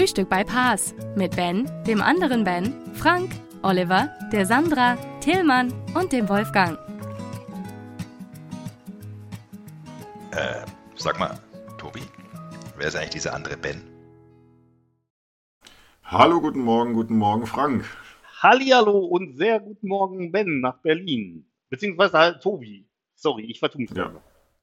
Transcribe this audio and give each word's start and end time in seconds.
Frühstück 0.00 0.30
bei 0.30 0.44
Paas 0.44 0.94
mit 1.14 1.36
Ben, 1.36 1.70
dem 1.86 2.00
anderen 2.00 2.42
Ben, 2.42 2.72
Frank, 2.94 3.32
Oliver, 3.60 4.08
der 4.32 4.46
Sandra, 4.46 4.96
Tillmann 5.20 5.74
und 5.94 6.10
dem 6.10 6.26
Wolfgang. 6.30 6.78
Äh, 10.30 10.64
sag 10.96 11.18
mal, 11.18 11.38
Tobi, 11.76 12.00
wer 12.78 12.88
ist 12.88 12.96
eigentlich 12.96 13.10
dieser 13.10 13.34
andere 13.34 13.58
Ben? 13.58 13.82
Hallo, 16.04 16.40
guten 16.40 16.60
Morgen, 16.60 16.94
guten 16.94 17.18
Morgen, 17.18 17.46
Frank. 17.46 17.84
Hallihallo 18.42 19.00
und 19.00 19.36
sehr 19.36 19.60
guten 19.60 19.86
Morgen, 19.86 20.32
Ben, 20.32 20.62
nach 20.62 20.78
Berlin. 20.78 21.44
Beziehungsweise 21.68 22.16
halt 22.16 22.42
Tobi. 22.42 22.88
Sorry, 23.16 23.44
ich 23.50 23.58
vertue 23.58 23.82
mich. 23.82 23.90
Ja. 23.90 24.10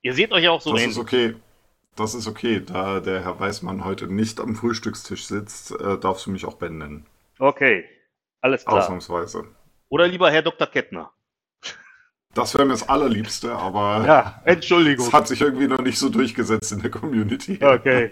Ihr 0.02 0.16
seht 0.16 0.32
euch 0.32 0.46
ja 0.46 0.50
auch 0.50 0.62
so 0.62 0.72
Das 0.72 0.82
ähnlich. 0.82 0.98
ist 0.98 1.04
okay. 1.04 1.36
Das 1.98 2.14
ist 2.14 2.28
okay. 2.28 2.62
Da 2.62 3.00
der 3.02 3.24
Herr 3.24 3.40
Weißmann 3.40 3.84
heute 3.84 4.08
nicht 4.08 4.40
am 4.40 4.56
Frühstückstisch 4.56 5.26
sitzt, 5.26 5.72
äh, 5.72 5.98
darfst 5.98 6.28
du 6.28 6.32
mich 6.32 6.46
auch 6.46 6.54
Ben 6.56 6.78
nennen. 6.78 7.06
Okay, 7.40 7.86
alles 8.42 8.64
klar. 8.66 8.84
Ausnahmsweise. 8.84 9.46
Oder 9.90 10.08
lieber 10.08 10.30
Herr 10.32 10.42
Dr. 10.44 10.68
Kettner. 10.68 11.12
Das 12.34 12.54
wäre 12.54 12.66
mir 12.66 12.74
das 12.74 12.88
Allerliebste, 12.88 13.56
aber 13.56 14.04
Ja, 14.06 14.42
Entschuldigung. 14.46 15.08
es 15.08 15.14
hat 15.14 15.28
sich 15.28 15.42
irgendwie 15.42 15.68
noch 15.68 15.80
nicht 15.82 15.98
so 15.98 16.10
durchgesetzt 16.10 16.72
in 16.72 16.82
der 16.82 16.92
Community. 16.92 17.58
Okay. 17.62 18.12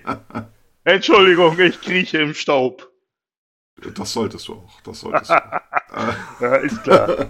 Entschuldigung, 0.83 1.57
ich 1.59 1.79
krieche 1.79 2.17
im 2.19 2.33
Staub. 2.33 2.91
Das 3.95 4.13
solltest 4.13 4.47
du 4.47 4.53
auch. 4.53 4.81
Das 4.81 4.99
solltest 4.99 5.29
du. 5.29 5.35
Ja, 6.41 6.55
ist 6.55 6.83
klar. 6.83 7.07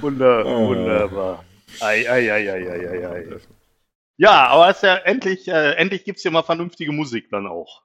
Wunder, 0.00 0.46
Oh. 0.46 0.68
Wunderbar. 0.68 1.44
Ei, 1.80 2.08
ei, 2.08 2.32
ei, 2.32 2.50
ei, 2.52 2.70
ei, 2.70 2.88
ei, 2.88 3.06
ei. 3.06 3.26
Ja, 4.22 4.46
aber 4.46 4.68
es 4.68 4.76
ist 4.76 4.82
ja 4.84 4.94
endlich, 4.98 5.48
äh, 5.48 5.72
endlich 5.72 6.04
gibt's 6.04 6.22
hier 6.22 6.30
mal 6.30 6.44
vernünftige 6.44 6.92
Musik 6.92 7.28
dann 7.30 7.48
auch. 7.48 7.82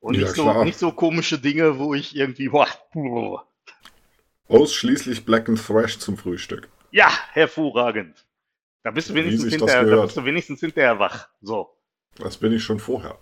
Und 0.00 0.16
Ja, 0.16 0.22
nicht, 0.22 0.34
so, 0.34 0.64
nicht 0.64 0.78
so 0.80 0.90
komische 0.90 1.38
Dinge, 1.38 1.78
wo 1.78 1.94
ich 1.94 2.16
irgendwie. 2.16 2.48
Boah, 2.48 2.66
boah. 2.92 3.46
Ausschließlich 4.48 5.24
Black 5.24 5.48
and 5.48 5.64
Thrash 5.64 6.00
zum 6.00 6.16
Frühstück. 6.16 6.68
Ja, 6.90 7.08
hervorragend. 7.34 8.26
Da 8.82 8.90
bist 8.90 9.10
du 9.10 9.14
wenigstens 9.14 9.52
hinterher, 9.52 9.84
da 9.84 10.02
bist 10.02 10.16
du 10.16 10.24
wenigstens 10.24 10.58
hinterher 10.58 10.98
wach. 10.98 11.28
So. 11.40 11.70
Das 12.18 12.36
bin 12.36 12.52
ich 12.52 12.64
schon 12.64 12.80
vorher. 12.80 13.16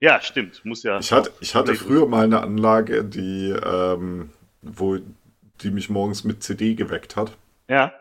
Ja, 0.00 0.22
stimmt. 0.22 0.64
Muss 0.64 0.84
ja. 0.84 0.98
Ich 1.00 1.12
hatte, 1.12 1.32
ich 1.40 1.54
hatte 1.54 1.74
früher 1.74 2.06
mal 2.06 2.24
eine 2.24 2.40
Anlage, 2.40 3.04
die, 3.04 3.50
ähm, 3.50 4.30
wo, 4.62 4.96
die 5.60 5.70
mich 5.70 5.90
morgens 5.90 6.24
mit 6.24 6.42
CD 6.42 6.74
geweckt 6.74 7.14
hat. 7.14 7.36
Ja. 7.68 7.92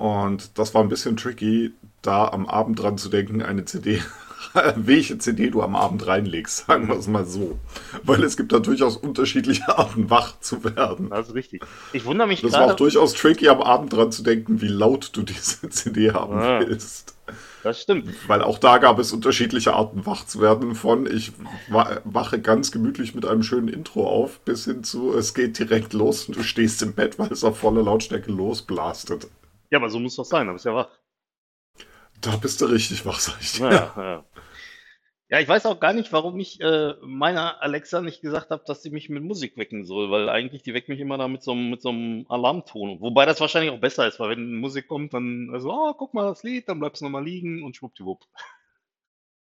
Und 0.00 0.58
das 0.58 0.72
war 0.74 0.82
ein 0.82 0.88
bisschen 0.88 1.18
tricky, 1.18 1.72
da 2.00 2.26
am 2.28 2.46
Abend 2.46 2.80
dran 2.80 2.96
zu 2.96 3.10
denken, 3.10 3.42
eine 3.42 3.66
CD, 3.66 4.00
welche 4.76 5.18
CD 5.18 5.50
du 5.50 5.60
am 5.62 5.76
Abend 5.76 6.06
reinlegst, 6.06 6.64
sagen 6.66 6.88
wir 6.88 6.96
es 6.96 7.06
mal 7.06 7.26
so. 7.26 7.58
Weil 8.02 8.24
es 8.24 8.38
gibt 8.38 8.50
da 8.52 8.60
durchaus 8.60 8.96
unterschiedliche 8.96 9.68
Arten, 9.76 10.08
wach 10.08 10.40
zu 10.40 10.64
werden. 10.64 11.10
Das 11.10 11.28
ist 11.28 11.34
richtig. 11.34 11.62
Ich 11.92 12.06
wundere 12.06 12.26
mich 12.28 12.40
Das 12.40 12.52
war 12.52 12.60
auch 12.62 12.66
gerade. 12.68 12.76
durchaus 12.78 13.12
tricky, 13.12 13.48
am 13.50 13.60
Abend 13.60 13.92
dran 13.92 14.10
zu 14.10 14.22
denken, 14.22 14.62
wie 14.62 14.68
laut 14.68 15.10
du 15.12 15.20
diese 15.22 15.68
CD 15.68 16.12
haben 16.12 16.32
Ah. 16.38 16.60
willst. 16.60 17.14
Das 17.62 17.78
stimmt. 17.82 18.08
Weil 18.26 18.40
auch 18.40 18.56
da 18.58 18.78
gab 18.78 18.98
es 18.98 19.12
unterschiedliche 19.12 19.74
Arten, 19.74 20.06
wach 20.06 20.24
zu 20.24 20.40
werden. 20.40 20.74
Von 20.74 21.04
ich 21.06 21.32
wa- 21.68 22.00
wache 22.04 22.40
ganz 22.40 22.72
gemütlich 22.72 23.14
mit 23.14 23.26
einem 23.26 23.42
schönen 23.42 23.68
Intro 23.68 24.08
auf, 24.08 24.40
bis 24.40 24.64
hin 24.64 24.82
zu 24.82 25.12
es 25.14 25.34
geht 25.34 25.58
direkt 25.58 25.92
los 25.92 26.24
und 26.24 26.38
du 26.38 26.42
stehst 26.42 26.80
im 26.80 26.94
Bett, 26.94 27.18
weil 27.18 27.30
es 27.30 27.44
auf 27.44 27.58
volle 27.58 27.82
Lautstärke 27.82 28.32
losblastet. 28.32 29.28
Ja, 29.70 29.78
aber 29.78 29.90
so 29.90 29.98
muss 30.00 30.16
das 30.16 30.28
sein. 30.28 30.46
Da 30.46 30.52
bist 30.52 30.64
du 30.64 30.70
ja 30.70 30.74
wach. 30.76 30.90
Da 32.20 32.36
bist 32.36 32.60
du 32.60 32.66
richtig 32.66 33.06
wach, 33.06 33.18
sag 33.20 33.40
ich 33.40 33.52
dir. 33.52 33.70
Ja, 33.70 33.94
ja. 33.96 34.24
ja, 35.30 35.40
ich 35.40 35.48
weiß 35.48 35.64
auch 35.66 35.80
gar 35.80 35.92
nicht, 35.92 36.12
warum 36.12 36.38
ich 36.38 36.60
äh, 36.60 36.94
meiner 37.02 37.62
Alexa 37.62 38.00
nicht 38.02 38.20
gesagt 38.20 38.50
habe, 38.50 38.62
dass 38.66 38.82
sie 38.82 38.90
mich 38.90 39.08
mit 39.08 39.22
Musik 39.22 39.56
wecken 39.56 39.84
soll, 39.84 40.10
weil 40.10 40.28
eigentlich 40.28 40.62
die 40.62 40.74
weckt 40.74 40.88
mich 40.88 41.00
immer 41.00 41.16
da 41.18 41.28
mit 41.28 41.42
so, 41.42 41.52
einem- 41.52 41.70
mit 41.70 41.80
so 41.80 41.90
einem 41.90 42.26
Alarmton. 42.28 43.00
Wobei 43.00 43.26
das 43.26 43.40
wahrscheinlich 43.40 43.70
auch 43.70 43.80
besser 43.80 44.06
ist, 44.06 44.18
weil 44.20 44.30
wenn 44.30 44.56
Musik 44.56 44.88
kommt, 44.88 45.14
dann 45.14 45.50
also, 45.52 45.72
oh, 45.72 45.94
guck 45.94 46.12
mal 46.14 46.28
das 46.28 46.42
Lied, 46.42 46.68
dann 46.68 46.80
bleibst 46.80 47.00
du 47.00 47.06
nochmal 47.06 47.24
liegen 47.24 47.62
und 47.62 47.76
schwuppdiwupp. 47.76 48.24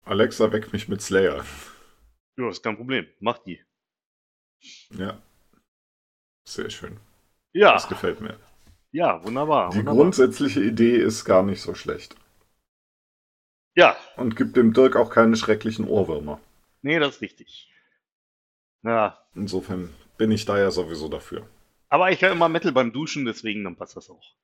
Alexa 0.04 0.50
weckt 0.52 0.72
mich 0.72 0.88
mit 0.88 1.02
Slayer. 1.02 1.44
Ja, 2.38 2.48
ist 2.48 2.62
kein 2.62 2.76
Problem. 2.76 3.06
Mach 3.20 3.38
die. 3.38 3.62
Ja. 4.98 5.20
Sehr 6.48 6.70
schön. 6.70 6.98
Ja, 7.52 7.72
Das 7.72 7.88
gefällt 7.88 8.20
mir. 8.20 8.38
Ja, 8.96 9.22
wunderbar. 9.24 9.70
Die 9.70 9.78
wunderbar. 9.78 9.94
grundsätzliche 9.94 10.62
Idee 10.62 10.96
ist 10.96 11.24
gar 11.24 11.42
nicht 11.42 11.60
so 11.60 11.74
schlecht. 11.74 12.16
Ja, 13.74 13.96
Und 14.16 14.36
gibt 14.36 14.56
dem 14.56 14.72
Dirk 14.72 14.96
auch 14.96 15.10
keine 15.10 15.36
schrecklichen 15.36 15.86
Ohrwürmer. 15.86 16.40
nee, 16.82 16.98
das 16.98 17.16
ist 17.16 17.20
richtig. 17.22 17.70
Ja, 18.82 19.18
Insofern 19.34 19.92
bin 20.16 20.30
ich 20.30 20.44
da 20.46 20.58
ja 20.58 20.70
sowieso 20.70 21.08
dafür. 21.08 21.46
aber 21.88 22.10
ich 22.10 22.22
höre 22.22 22.32
immer 22.32 22.48
Metal 22.48 22.72
beim 22.72 22.92
Duschen, 22.92 23.24
deswegen 23.26 23.64
dann 23.64 23.76
passt 23.76 23.96
das 23.96 24.08
auch. 24.10 24.34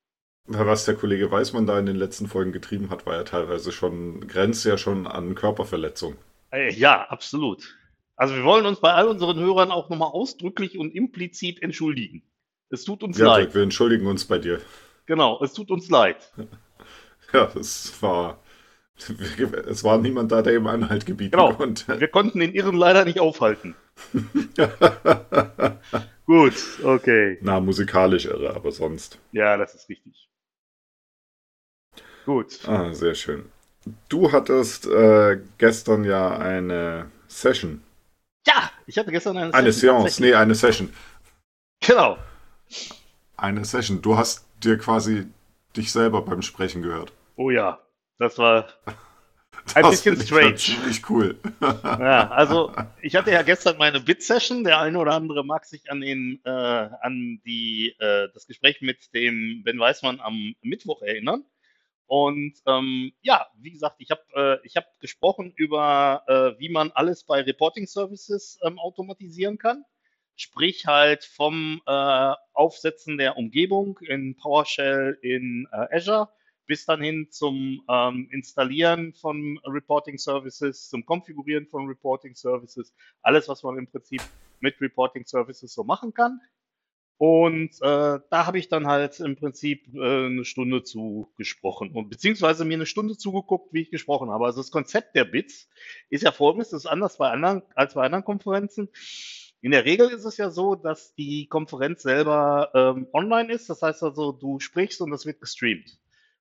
Was 0.46 0.84
der 0.84 0.96
Kollege 0.96 1.30
Weißmann 1.30 1.66
da 1.66 1.78
in 1.78 1.86
den 1.86 1.96
letzten 1.96 2.26
Folgen 2.26 2.52
getrieben 2.52 2.90
hat, 2.90 3.06
war 3.06 3.14
ja 3.14 3.22
teilweise 3.24 3.70
schon, 3.72 4.26
grenzt 4.26 4.64
ja 4.64 4.76
schon 4.76 5.06
an 5.06 5.34
Körperverletzung. 5.36 6.16
Äh, 6.50 6.72
ja, 6.74 7.08
absolut. 7.08 7.78
Also 8.16 8.34
wir 8.34 8.44
wollen 8.44 8.66
uns 8.66 8.80
bei 8.80 8.92
all 8.92 9.06
unseren 9.08 9.38
Hörern 9.38 9.70
auch 9.70 9.88
nochmal 9.88 10.10
ausdrücklich 10.10 10.76
und 10.78 10.94
implizit 10.94 11.62
entschuldigen. 11.62 12.22
Es 12.72 12.84
tut 12.84 13.02
uns 13.02 13.18
Ja, 13.18 13.26
leid. 13.26 13.44
Dirk, 13.44 13.54
wir 13.54 13.62
entschuldigen 13.62 14.06
uns 14.06 14.24
bei 14.24 14.38
dir. 14.38 14.60
Genau, 15.06 15.42
es 15.44 15.52
tut 15.52 15.70
uns 15.70 15.88
leid. 15.90 16.32
Ja, 17.32 17.50
es 17.58 18.02
war, 18.02 18.38
es 19.66 19.82
war 19.84 19.96
niemand 19.96 20.30
da, 20.32 20.42
der 20.42 20.54
ihm 20.54 20.66
Einhalt 20.66 21.06
gebieten 21.06 21.30
Genau. 21.30 21.54
konnte. 21.54 21.98
Wir 21.98 22.08
konnten 22.08 22.40
den 22.40 22.52
Irren 22.52 22.76
leider 22.76 23.06
nicht 23.06 23.20
aufhalten. 23.20 23.74
Gut, 26.26 26.52
okay. 26.84 27.38
Na, 27.40 27.58
musikalisch 27.58 28.26
irre, 28.26 28.54
aber 28.54 28.70
sonst. 28.70 29.18
Ja, 29.32 29.56
das 29.56 29.74
ist 29.74 29.88
richtig. 29.88 30.28
Gut. 32.26 32.68
Ah, 32.68 32.92
sehr 32.92 33.14
schön. 33.14 33.46
Du 34.10 34.30
hattest 34.30 34.86
äh, 34.86 35.40
gestern 35.56 36.04
ja 36.04 36.36
eine 36.36 37.10
Session. 37.28 37.82
Ja, 38.46 38.70
ich 38.86 38.98
hatte 38.98 39.10
gestern 39.10 39.38
eine, 39.38 39.54
Eine 39.54 39.72
Session, 39.72 39.90
Seance, 40.02 40.04
tatsächlich. 40.04 40.30
nee, 40.32 40.34
eine 40.36 40.54
Session. 40.54 40.92
Genau. 41.80 42.18
Eine 43.36 43.64
Session. 43.64 44.02
Du 44.02 44.16
hast 44.16 44.46
dir 44.62 44.78
quasi 44.78 45.26
dich 45.76 45.92
selber 45.92 46.22
beim 46.22 46.42
Sprechen 46.42 46.82
gehört. 46.82 47.12
Oh 47.36 47.50
ja, 47.50 47.80
das 48.18 48.38
war 48.38 48.68
ein 49.74 49.90
bisschen 49.90 50.20
strange. 50.20 50.56
Ziemlich 50.56 51.08
cool. 51.08 51.38
Ja, 51.60 52.30
also 52.30 52.72
ich 53.00 53.16
hatte 53.16 53.30
ja 53.30 53.42
gestern 53.42 53.78
meine 53.78 54.00
Bit-Session. 54.00 54.64
Der 54.64 54.80
eine 54.80 54.98
oder 54.98 55.12
andere 55.12 55.44
mag 55.44 55.64
sich 55.64 55.90
an 55.90 56.00
den, 56.00 56.40
äh, 56.44 56.50
an 56.50 57.40
die, 57.44 57.94
äh, 57.98 58.28
das 58.32 58.46
Gespräch 58.46 58.80
mit 58.80 59.12
dem 59.14 59.62
Ben 59.64 59.78
Weißmann 59.78 60.20
am 60.20 60.54
Mittwoch 60.62 61.02
erinnern. 61.02 61.44
Und 62.06 62.54
ähm, 62.66 63.12
ja, 63.22 63.46
wie 63.56 63.70
gesagt, 63.70 63.96
ich 63.98 64.10
habe 64.10 64.22
äh, 64.34 64.66
ich 64.66 64.76
hab 64.76 64.84
gesprochen 65.00 65.52
über, 65.56 66.22
äh, 66.26 66.60
wie 66.60 66.68
man 66.68 66.90
alles 66.90 67.24
bei 67.24 67.40
Reporting 67.40 67.86
Services 67.86 68.58
ähm, 68.62 68.78
automatisieren 68.78 69.56
kann. 69.56 69.84
Sprich 70.42 70.86
halt 70.86 71.24
vom 71.24 71.80
äh, 71.86 72.34
Aufsetzen 72.52 73.16
der 73.16 73.36
Umgebung 73.36 73.98
in 74.00 74.34
PowerShell 74.34 75.16
in 75.22 75.68
äh, 75.70 75.96
Azure 75.96 76.28
bis 76.66 76.84
dann 76.84 77.00
hin 77.00 77.28
zum 77.30 77.82
ähm, 77.88 78.28
Installieren 78.32 79.12
von 79.14 79.60
Reporting 79.64 80.18
Services, 80.18 80.88
zum 80.88 81.06
Konfigurieren 81.06 81.66
von 81.66 81.86
Reporting 81.86 82.34
Services, 82.34 82.92
alles, 83.22 83.48
was 83.48 83.62
man 83.62 83.78
im 83.78 83.86
Prinzip 83.86 84.22
mit 84.58 84.80
Reporting 84.80 85.24
Services 85.26 85.72
so 85.72 85.84
machen 85.84 86.12
kann. 86.12 86.40
Und 87.18 87.70
äh, 87.82 88.18
da 88.30 88.46
habe 88.46 88.58
ich 88.58 88.68
dann 88.68 88.88
halt 88.88 89.20
im 89.20 89.36
Prinzip 89.36 89.94
äh, 89.94 90.26
eine 90.26 90.44
Stunde 90.44 90.82
zu 90.82 91.30
gesprochen 91.36 91.92
und 91.92 92.08
beziehungsweise 92.08 92.64
mir 92.64 92.74
eine 92.74 92.86
Stunde 92.86 93.16
zugeguckt, 93.16 93.72
wie 93.72 93.82
ich 93.82 93.92
gesprochen 93.92 94.30
habe. 94.30 94.44
Also 94.44 94.60
das 94.60 94.72
Konzept 94.72 95.14
der 95.14 95.24
Bits 95.24 95.68
ist 96.10 96.24
ja 96.24 96.32
folgendes, 96.32 96.70
das 96.70 96.84
ist 96.84 96.90
anders 96.90 97.18
bei 97.18 97.30
anderen, 97.30 97.62
als 97.76 97.94
bei 97.94 98.02
anderen 98.02 98.24
Konferenzen. 98.24 98.88
In 99.62 99.70
der 99.70 99.84
Regel 99.84 100.10
ist 100.10 100.24
es 100.24 100.36
ja 100.38 100.50
so, 100.50 100.74
dass 100.74 101.14
die 101.14 101.46
Konferenz 101.46 102.02
selber 102.02 102.70
ähm, 102.74 103.06
online 103.12 103.52
ist. 103.52 103.70
Das 103.70 103.80
heißt 103.80 104.02
also, 104.02 104.32
du 104.32 104.58
sprichst 104.58 105.00
und 105.00 105.12
das 105.12 105.24
wird 105.24 105.40
gestreamt. 105.40 105.98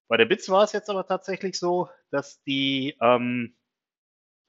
Bei 0.07 0.17
der 0.17 0.25
Bits 0.25 0.49
war 0.49 0.63
es 0.63 0.71
jetzt 0.71 0.89
aber 0.89 1.05
tatsächlich 1.05 1.59
so, 1.59 1.87
dass 2.09 2.41
die, 2.43 2.97
ähm, 2.99 3.55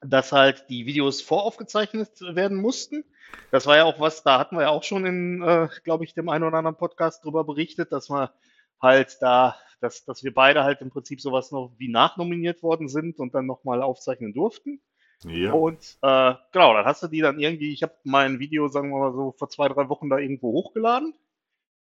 dass 0.01 0.31
halt 0.31 0.65
die 0.69 0.87
Videos 0.87 1.21
voraufgezeichnet 1.21 2.19
werden 2.21 2.57
mussten. 2.57 3.05
Das 3.51 3.67
war 3.67 3.77
ja 3.77 3.83
auch 3.83 3.99
was, 3.99 4.23
da 4.23 4.39
hatten 4.39 4.57
wir 4.57 4.63
ja 4.63 4.69
auch 4.69 4.83
schon 4.83 5.05
in, 5.05 5.43
äh, 5.43 5.69
glaube 5.83 6.03
ich, 6.03 6.15
dem 6.15 6.27
einen 6.27 6.43
oder 6.43 6.57
anderen 6.57 6.77
Podcast 6.77 7.23
drüber 7.23 7.43
berichtet, 7.43 7.91
dass 7.91 8.09
wir 8.09 8.33
halt 8.81 9.17
da, 9.21 9.55
dass, 9.81 10.03
dass 10.03 10.23
wir 10.23 10.33
beide 10.33 10.63
halt 10.63 10.81
im 10.81 10.89
Prinzip 10.89 11.21
sowas 11.21 11.51
noch 11.51 11.75
wie 11.77 11.89
nachnominiert 11.89 12.63
worden 12.63 12.89
sind 12.89 13.19
und 13.19 13.35
dann 13.35 13.45
nochmal 13.45 13.83
aufzeichnen 13.83 14.33
durften. 14.33 14.81
Ja. 15.23 15.53
Und 15.53 15.97
äh, 16.01 16.33
genau, 16.51 16.73
dann 16.73 16.85
hast 16.85 17.03
du 17.03 17.07
die 17.07 17.21
dann 17.21 17.39
irgendwie, 17.39 17.73
ich 17.73 17.83
habe 17.83 17.93
mein 18.03 18.39
Video, 18.39 18.67
sagen 18.67 18.89
wir 18.89 18.99
mal 18.99 19.13
so, 19.13 19.33
vor 19.37 19.49
zwei, 19.49 19.67
drei 19.67 19.89
Wochen 19.89 20.09
da 20.09 20.17
irgendwo 20.17 20.51
hochgeladen. 20.51 21.13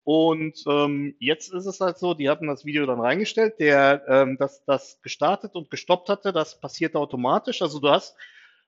Und 0.04 0.64
ähm, 0.68 1.16
jetzt 1.20 1.54
ist 1.54 1.66
es 1.66 1.80
halt 1.80 1.98
so, 1.98 2.14
die 2.14 2.30
hatten 2.30 2.48
das 2.48 2.66
Video 2.66 2.86
dann 2.86 3.00
reingestellt, 3.00 3.60
der 3.60 4.04
ähm, 4.08 4.38
das, 4.38 4.66
das 4.66 5.00
gestartet 5.04 5.56
und 5.56 5.70
gestoppt 5.70 6.10
hatte, 6.10 6.34
das 6.34 6.60
passiert 6.60 6.96
automatisch. 6.96 7.62
Also 7.62 7.80
du 7.80 7.90
hast 7.90 8.16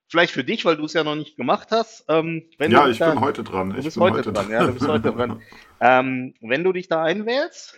vielleicht 0.08 0.34
für 0.34 0.44
dich, 0.44 0.64
weil 0.64 0.78
du 0.78 0.86
es 0.86 0.94
ja 0.94 1.04
noch 1.04 1.16
nicht 1.16 1.36
gemacht 1.36 1.70
hast, 1.72 2.06
ähm, 2.08 2.44
wenn 2.60 2.72
ja, 2.72 2.86
du 2.86 2.92
ich 2.92 3.00
da, 3.00 3.10
bin 3.10 3.22
heute 3.22 3.44
dran. 3.44 3.72
Du 3.72 3.78
ich 3.78 3.86
bist 3.86 3.98
bin 3.98 4.04
heute 4.04 4.32
dran, 4.32 4.50
ja, 4.52 4.66
du 4.66 4.74
bist 4.74 4.88
heute 4.88 5.12
dran. 5.12 5.42
Ähm, 5.86 6.34
wenn 6.40 6.64
du 6.64 6.72
dich 6.72 6.88
da 6.88 7.04
einwählst, 7.04 7.78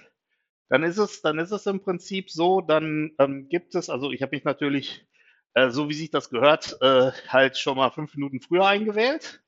dann 0.70 0.84
ist 0.84 1.00
es, 1.00 1.24
dann 1.24 1.40
ist 1.40 1.50
es 1.50 1.66
im 1.66 1.80
Prinzip 1.80 2.30
so, 2.30 2.62
dann 2.62 3.14
ähm, 3.18 3.50
gibt 3.50 3.74
es, 3.74 3.90
also 3.90 4.12
ich 4.12 4.22
habe 4.22 4.36
mich 4.36 4.44
natürlich, 4.44 5.08
äh, 5.56 5.72
so 5.72 5.90
wie 5.90 5.96
sich 5.96 6.12
das 6.12 6.30
gehört, 6.30 6.78
äh, 6.82 7.12
halt 7.30 7.58
schon 7.58 7.78
mal 7.78 7.92
fünf 7.92 8.16
Minuten 8.16 8.42
früher 8.42 8.68
eingewählt. 8.68 9.42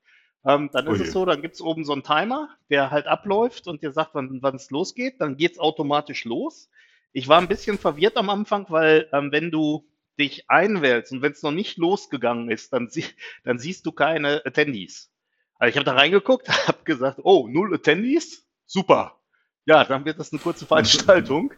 Ähm, 0.46 0.70
dann 0.72 0.88
Oh 0.88 0.94
ist 0.94 1.00
je. 1.00 1.04
es 1.04 1.12
so, 1.12 1.24
dann 1.26 1.42
gibt 1.42 1.54
es 1.56 1.62
oben 1.62 1.84
so 1.84 1.92
einen 1.92 2.04
Timer, 2.04 2.50
der 2.70 2.90
halt 2.90 3.06
abläuft 3.06 3.68
und 3.68 3.82
dir 3.82 3.92
sagt, 3.92 4.14
wann 4.14 4.42
wann 4.42 4.56
es 4.56 4.70
losgeht. 4.70 5.20
Dann 5.20 5.36
geht 5.36 5.52
es 5.52 5.58
automatisch 5.60 6.24
los. 6.24 6.70
Ich 7.12 7.28
war 7.28 7.38
ein 7.40 7.48
bisschen 7.48 7.78
verwirrt 7.78 8.16
am 8.16 8.30
Anfang, 8.30 8.66
weil 8.70 9.08
ähm, 9.12 9.32
wenn 9.32 9.50
du 9.50 9.88
dich 10.18 10.50
einwählst 10.50 11.12
und 11.12 11.22
wenn 11.22 11.32
es 11.32 11.42
noch 11.42 11.52
nicht 11.52 11.78
losgegangen 11.78 12.50
ist, 12.50 12.72
dann, 12.72 12.88
sie 12.90 13.04
dann 13.44 13.58
siehst 13.58 13.86
du 13.86 13.92
keine 13.92 14.42
Attendees. 14.46 15.12
Also 15.58 15.70
ich 15.70 15.76
habe 15.76 15.84
da 15.84 15.94
reingeguckt, 15.94 16.48
habe 16.68 16.84
gesagt, 16.84 17.20
oh, 17.22 17.48
null 17.48 17.74
Attendees? 17.74 18.46
Super. 18.66 19.18
Ja, 19.66 19.84
dann 19.84 20.04
wird 20.04 20.18
das 20.18 20.32
eine 20.32 20.40
kurze 20.40 20.66
Veranstaltung. 20.66 21.52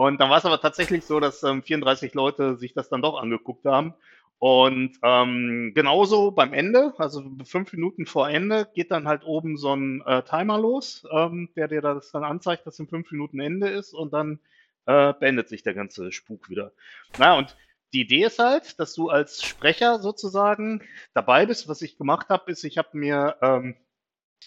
Und 0.00 0.18
dann 0.18 0.30
war 0.30 0.38
es 0.38 0.46
aber 0.46 0.62
tatsächlich 0.62 1.04
so, 1.04 1.20
dass 1.20 1.42
ähm, 1.42 1.62
34 1.62 2.14
Leute 2.14 2.56
sich 2.56 2.72
das 2.72 2.88
dann 2.88 3.02
doch 3.02 3.20
angeguckt 3.20 3.66
haben. 3.66 3.92
Und 4.38 4.92
ähm, 5.02 5.72
genauso 5.74 6.30
beim 6.30 6.54
Ende, 6.54 6.94
also 6.96 7.22
fünf 7.44 7.70
Minuten 7.74 8.06
vor 8.06 8.26
Ende, 8.26 8.66
geht 8.74 8.90
dann 8.92 9.06
halt 9.06 9.24
oben 9.24 9.58
so 9.58 9.76
ein 9.76 10.00
äh, 10.06 10.22
Timer 10.22 10.58
los, 10.58 11.06
ähm, 11.12 11.50
der 11.54 11.68
dir 11.68 11.82
das 11.82 12.12
dann 12.12 12.24
anzeigt, 12.24 12.66
dass 12.66 12.78
in 12.78 12.88
fünf 12.88 13.12
Minuten 13.12 13.40
Ende 13.40 13.68
ist 13.68 13.92
und 13.92 14.14
dann 14.14 14.38
äh, 14.86 15.12
beendet 15.12 15.50
sich 15.50 15.64
der 15.64 15.74
ganze 15.74 16.12
Spuk 16.12 16.48
wieder. 16.48 16.72
Na, 17.18 17.36
und 17.36 17.54
die 17.92 18.00
Idee 18.00 18.24
ist 18.24 18.38
halt, 18.38 18.80
dass 18.80 18.94
du 18.94 19.10
als 19.10 19.44
Sprecher 19.44 19.98
sozusagen 19.98 20.80
dabei 21.12 21.44
bist. 21.44 21.68
Was 21.68 21.82
ich 21.82 21.98
gemacht 21.98 22.30
habe, 22.30 22.50
ist, 22.50 22.64
ich 22.64 22.78
habe 22.78 22.96
mir, 22.96 23.36
ähm, 23.42 23.76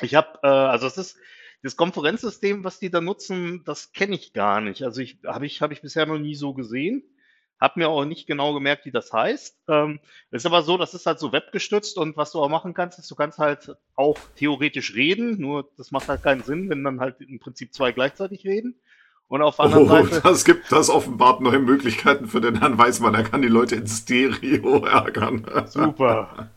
ich 0.02 0.16
habe, 0.16 0.40
äh, 0.42 0.48
also 0.48 0.88
es 0.88 0.98
ist 0.98 1.18
das 1.64 1.78
Konferenzsystem, 1.78 2.64
was 2.64 2.80
die 2.80 2.90
da 2.90 3.02
nutzen, 3.02 3.64
das 3.66 3.94
kenne 3.94 4.16
ich 4.16 4.34
gar 4.34 4.62
nicht. 4.62 4.84
Also 4.84 5.02
ich 5.02 5.18
habe 5.26 5.46
ich 5.46 5.62
habe 5.62 5.74
ich 5.74 5.82
bisher 5.82 6.06
noch 6.06 6.20
nie 6.20 6.36
so 6.36 6.54
gesehen. 6.54 7.04
Hab 7.60 7.78
mir 7.78 7.88
auch 7.88 8.04
nicht 8.04 8.28
genau 8.28 8.54
gemerkt, 8.54 8.86
wie 8.86 8.92
das 8.92 9.14
heißt. 9.14 9.58
Ähm, 9.70 10.02
ist 10.32 10.46
aber 10.46 10.64
so, 10.64 10.78
das 10.78 10.94
ist 10.94 11.06
halt 11.06 11.20
so 11.20 11.32
webgestützt 11.32 11.98
und 11.98 12.18
was 12.18 12.34
du 12.34 12.42
auch 12.42 12.50
machen 12.50 12.74
kannst, 12.74 13.00
ist, 13.00 13.10
du 13.10 13.16
kannst 13.16 13.40
halt 13.40 13.78
auch 13.96 14.18
theoretisch 14.36 14.96
reden, 14.96 15.40
nur 15.40 15.72
das 15.78 15.92
macht 15.92 16.10
halt 16.10 16.22
keinen 16.22 16.44
Sinn, 16.44 16.70
wenn 16.70 16.84
dann 16.84 17.00
halt 17.00 17.22
im 17.22 17.40
Prinzip 17.40 17.74
zwei 17.74 17.94
gleichzeitig 17.94 18.46
reden. 18.46 18.76
Und 19.34 19.42
auf 19.42 19.56
der 19.56 19.66
anderen 19.66 19.84
Oh, 19.90 20.06
Seite. 20.06 20.22
das 20.22 20.46
gibt, 20.46 20.72
das 20.72 20.92
offenbart 20.92 21.42
neue 21.42 21.58
Möglichkeiten 21.58 22.28
für 22.28 22.40
den 22.40 22.60
Herrn 22.60 22.78
Weißmann. 22.78 23.16
Er 23.16 23.24
kann 23.24 23.42
die 23.42 23.48
Leute 23.48 23.74
in 23.78 23.88
Stereo 23.88 24.86
ärgern. 24.86 25.44
Super. 25.66 26.52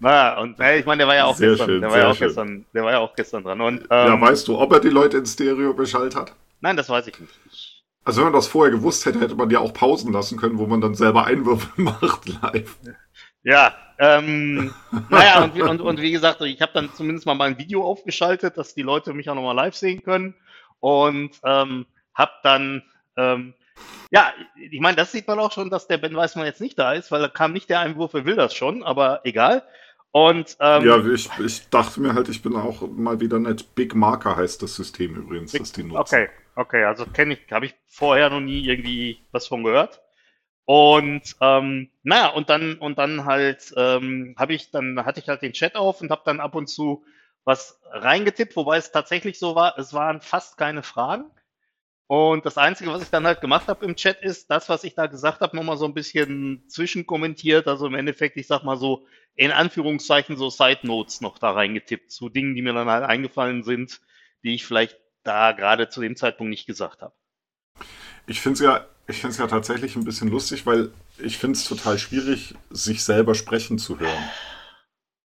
Na, 0.00 0.38
und 0.40 0.58
naja, 0.58 0.78
ich 0.78 0.86
meine, 0.86 1.00
der 1.00 1.06
war 1.08 1.16
ja 1.16 1.26
auch 1.26 1.36
Sehr 1.36 1.50
gestern, 1.50 1.66
schön, 1.68 1.80
der 1.82 1.90
war 1.90 1.98
ja 1.98 2.08
auch 2.10 2.14
schön. 2.16 2.26
gestern, 2.28 2.64
der 2.72 2.82
war 2.84 2.92
ja 2.92 2.98
auch 3.00 3.14
gestern 3.14 3.44
dran. 3.44 3.60
Und 3.60 3.86
Ja, 3.90 4.14
ähm, 4.14 4.22
weißt 4.22 4.48
du, 4.48 4.58
ob 4.58 4.72
er 4.72 4.80
die 4.80 4.88
Leute 4.88 5.18
in 5.18 5.26
Stereo 5.26 5.74
beschallt 5.74 6.16
hat? 6.16 6.34
nein, 6.62 6.78
das 6.78 6.88
weiß 6.88 7.06
ich 7.08 7.20
nicht. 7.20 7.38
Ich, 7.52 7.84
Also 8.04 8.20
wenn 8.22 8.28
man 8.28 8.32
das 8.32 8.46
vorher 8.46 8.72
gewusst 8.74 9.04
hätte, 9.04 9.20
hätte 9.20 9.34
man 9.34 9.50
ja 9.50 9.58
auch 9.58 9.74
Pausen 9.74 10.10
lassen 10.10 10.38
können, 10.38 10.56
wo 10.56 10.66
man 10.66 10.80
dann 10.80 10.94
selber 10.94 11.26
Einwürfe 11.26 11.68
macht 11.76 12.26
live. 12.42 12.74
ja, 13.42 13.74
ähm, 13.98 14.72
naja, 15.10 15.44
und, 15.44 15.54
wie- 15.54 15.60
und, 15.62 15.82
und 15.82 16.00
wie 16.00 16.10
gesagt, 16.10 16.40
ich 16.40 16.62
habe 16.62 16.72
dann 16.72 16.88
zumindest 16.94 17.26
mal 17.26 17.34
mein 17.34 17.58
Video 17.58 17.84
aufgeschaltet, 17.84 18.56
dass 18.56 18.74
die 18.74 18.80
Leute 18.80 19.12
mich 19.12 19.28
auch 19.28 19.34
nochmal 19.34 19.54
live 19.56 19.74
sehen 19.76 20.02
können. 20.02 20.34
Und 20.80 21.32
ähm, 21.44 21.84
habe 22.14 22.32
dann, 22.42 22.82
ähm, 23.16 23.54
ja, 24.10 24.32
ich 24.70 24.80
meine, 24.80 24.96
das 24.96 25.12
sieht 25.12 25.26
man 25.26 25.38
auch 25.38 25.52
schon, 25.52 25.70
dass 25.70 25.88
der 25.88 25.98
Ben 25.98 26.14
Weißmann 26.14 26.46
jetzt 26.46 26.60
nicht 26.60 26.78
da 26.78 26.92
ist, 26.92 27.10
weil 27.10 27.20
da 27.20 27.28
kam 27.28 27.52
nicht 27.52 27.68
der 27.70 27.80
Einwurf, 27.80 28.14
er 28.14 28.24
will 28.24 28.36
das 28.36 28.54
schon, 28.54 28.82
aber 28.82 29.20
egal. 29.24 29.62
Und 30.12 30.56
ähm, 30.60 30.86
ja, 30.86 31.04
ich, 31.06 31.28
ich 31.40 31.68
dachte 31.70 32.00
mir 32.00 32.14
halt, 32.14 32.28
ich 32.28 32.40
bin 32.40 32.54
auch 32.54 32.82
mal 32.82 33.18
wieder 33.18 33.40
nett. 33.40 33.74
Big 33.74 33.96
Marker 33.96 34.36
heißt 34.36 34.62
das 34.62 34.76
System 34.76 35.16
übrigens, 35.16 35.50
das 35.50 35.72
die 35.72 35.82
nutzen. 35.82 35.98
Okay, 35.98 36.28
okay, 36.54 36.84
also 36.84 37.04
kenne 37.06 37.34
ich, 37.34 37.52
habe 37.52 37.66
ich 37.66 37.74
vorher 37.88 38.30
noch 38.30 38.38
nie 38.38 38.64
irgendwie 38.64 39.18
was 39.32 39.48
von 39.48 39.64
gehört. 39.64 40.00
Und 40.66 41.34
ähm, 41.40 41.90
naja, 42.04 42.28
und 42.28 42.48
dann 42.48 42.74
und 42.74 42.96
dann 42.96 43.24
halt 43.24 43.74
ähm, 43.76 44.36
habe 44.38 44.54
ich 44.54 44.70
dann 44.70 45.04
hatte 45.04 45.18
ich 45.18 45.28
halt 45.28 45.42
den 45.42 45.52
Chat 45.52 45.74
auf 45.74 46.00
und 46.00 46.12
habe 46.12 46.22
dann 46.24 46.38
ab 46.38 46.54
und 46.54 46.68
zu 46.68 47.04
was 47.44 47.80
reingetippt, 47.90 48.54
wobei 48.56 48.76
es 48.76 48.92
tatsächlich 48.92 49.38
so 49.38 49.54
war, 49.54 49.76
es 49.78 49.92
waren 49.92 50.20
fast 50.20 50.56
keine 50.56 50.84
Fragen. 50.84 51.24
Und 52.06 52.44
das 52.44 52.58
Einzige, 52.58 52.90
was 52.90 53.02
ich 53.02 53.08
dann 53.10 53.26
halt 53.26 53.40
gemacht 53.40 53.66
habe 53.68 53.84
im 53.86 53.96
Chat, 53.96 54.20
ist 54.22 54.50
das, 54.50 54.68
was 54.68 54.84
ich 54.84 54.94
da 54.94 55.06
gesagt 55.06 55.40
habe, 55.40 55.56
nochmal 55.56 55.78
so 55.78 55.86
ein 55.86 55.94
bisschen 55.94 56.64
zwischenkommentiert. 56.68 57.66
Also 57.66 57.86
im 57.86 57.94
Endeffekt, 57.94 58.36
ich 58.36 58.46
sag 58.46 58.62
mal 58.62 58.76
so, 58.76 59.06
in 59.36 59.50
Anführungszeichen 59.50 60.36
so 60.36 60.50
Side 60.50 60.80
Notes 60.82 61.20
noch 61.22 61.38
da 61.38 61.52
reingetippt 61.52 62.10
zu 62.12 62.28
Dingen, 62.28 62.54
die 62.54 62.62
mir 62.62 62.74
dann 62.74 62.88
halt 62.90 63.04
eingefallen 63.04 63.62
sind, 63.62 64.00
die 64.44 64.54
ich 64.54 64.66
vielleicht 64.66 64.98
da 65.22 65.52
gerade 65.52 65.88
zu 65.88 66.02
dem 66.02 66.14
Zeitpunkt 66.16 66.50
nicht 66.50 66.66
gesagt 66.66 67.00
habe. 67.00 67.14
Ich 68.26 68.40
finde 68.40 68.54
es 68.54 68.60
ja, 68.60 68.86
ich 69.08 69.20
find's 69.20 69.38
ja 69.38 69.46
tatsächlich 69.46 69.96
ein 69.96 70.04
bisschen 70.04 70.28
lustig, 70.28 70.66
weil 70.66 70.92
ich 71.18 71.38
finde 71.38 71.56
es 71.58 71.64
total 71.66 71.98
schwierig, 71.98 72.54
sich 72.70 73.02
selber 73.02 73.34
sprechen 73.34 73.78
zu 73.78 73.98
hören. 73.98 74.30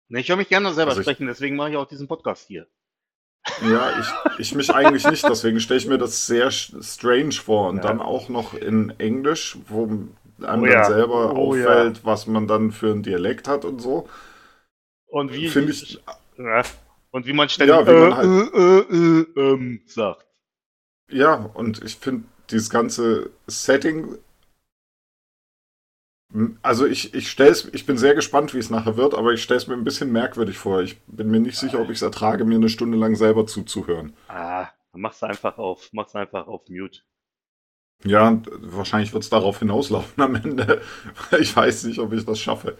Ne, 0.09 0.19
Ich 0.19 0.29
höre 0.29 0.37
mich 0.37 0.49
gerne 0.49 0.73
selber 0.73 0.91
Also 0.91 1.01
ich- 1.01 1.05
sprechen, 1.05 1.27
deswegen 1.27 1.55
mache 1.55 1.71
ich 1.71 1.77
auch 1.77 1.87
diesen 1.87 2.07
Podcast 2.07 2.47
hier. 2.47 2.67
Ja, 3.61 3.89
ich, 3.99 4.07
ich 4.39 4.55
mich 4.55 4.73
eigentlich 4.73 5.07
nicht, 5.07 5.27
deswegen 5.27 5.59
stelle 5.59 5.79
ich 5.79 5.87
mir 5.87 5.97
das 5.97 6.27
sehr 6.27 6.51
strange 6.51 7.31
vor. 7.31 7.69
Und 7.69 7.77
Ja. 7.77 7.83
dann 7.83 8.01
auch 8.01 8.29
noch 8.29 8.53
in 8.53 8.93
Englisch, 8.99 9.57
wo 9.67 9.83
einem 9.85 10.61
Oh 10.63 10.65
ja. 10.65 10.81
dann 10.81 10.91
selber 10.93 11.33
Oh 11.35 11.55
ja. 11.55 11.65
auffällt, 11.65 12.05
was 12.05 12.27
man 12.27 12.47
dann 12.47 12.71
für 12.71 12.91
einen 12.91 13.03
Dialekt 13.03 13.47
hat 13.47 13.65
und 13.65 13.79
so. 13.81 14.07
Und 15.07 15.33
wie, 15.33 15.47
Finde 15.47 15.71
ich, 15.71 15.99
ja, 16.37 16.61
und 17.11 17.25
wie 17.25 17.33
man 17.33 17.49
ständig 17.49 17.75
Ja, 17.75 17.87
wie 17.87 17.99
man 17.99 18.15
halt- 18.17 18.53
äh, 18.53 18.79
äh, 18.79 19.21
äh, 19.39 19.39
ähm, 19.53 19.81
sagt. 19.87 20.25
ja, 21.09 21.33
und 21.53 21.81
ich 21.83 21.95
finde 21.95 22.25
dieses 22.51 22.69
ganze 22.69 23.29
Setting. 23.47 24.17
Also 26.61 26.85
ich, 26.85 27.13
ich 27.13 27.29
stell's, 27.31 27.67
ich 27.73 27.85
bin 27.85 27.97
sehr 27.97 28.13
gespannt, 28.13 28.53
wie 28.53 28.59
es 28.59 28.69
nachher 28.69 28.97
wird, 28.97 29.13
aber 29.15 29.33
ich 29.33 29.41
stelle 29.43 29.57
es 29.59 29.67
mir 29.67 29.73
ein 29.75 29.83
bisschen 29.83 30.11
merkwürdig 30.11 30.57
vor. 30.57 30.81
Ich 30.81 30.99
bin 31.07 31.29
mir 31.31 31.39
nicht 31.39 31.57
sicher, 31.57 31.79
ob 31.79 31.89
ich 31.89 31.97
es 31.97 32.01
ertrage, 32.01 32.43
mir 32.45 32.55
eine 32.55 32.69
Stunde 32.69 32.97
lang 32.97 33.15
selber 33.15 33.47
zuzuhören. 33.47 34.13
Ah, 34.29 34.69
dann 34.93 35.01
mach's 35.01 35.21
einfach 35.21 35.57
auf, 35.57 35.89
mach's 35.91 36.15
einfach 36.15 36.47
auf 36.47 36.69
Mute. 36.69 37.01
Ja, 38.05 38.27
und 38.27 38.47
wahrscheinlich 38.61 39.13
wird 39.13 39.23
es 39.23 39.29
darauf 39.29 39.59
hinauslaufen 39.59 40.21
am 40.23 40.35
Ende. 40.35 40.81
Ich 41.39 41.55
weiß 41.55 41.85
nicht, 41.85 41.99
ob 41.99 42.13
ich 42.13 42.25
das 42.25 42.39
schaffe. 42.39 42.77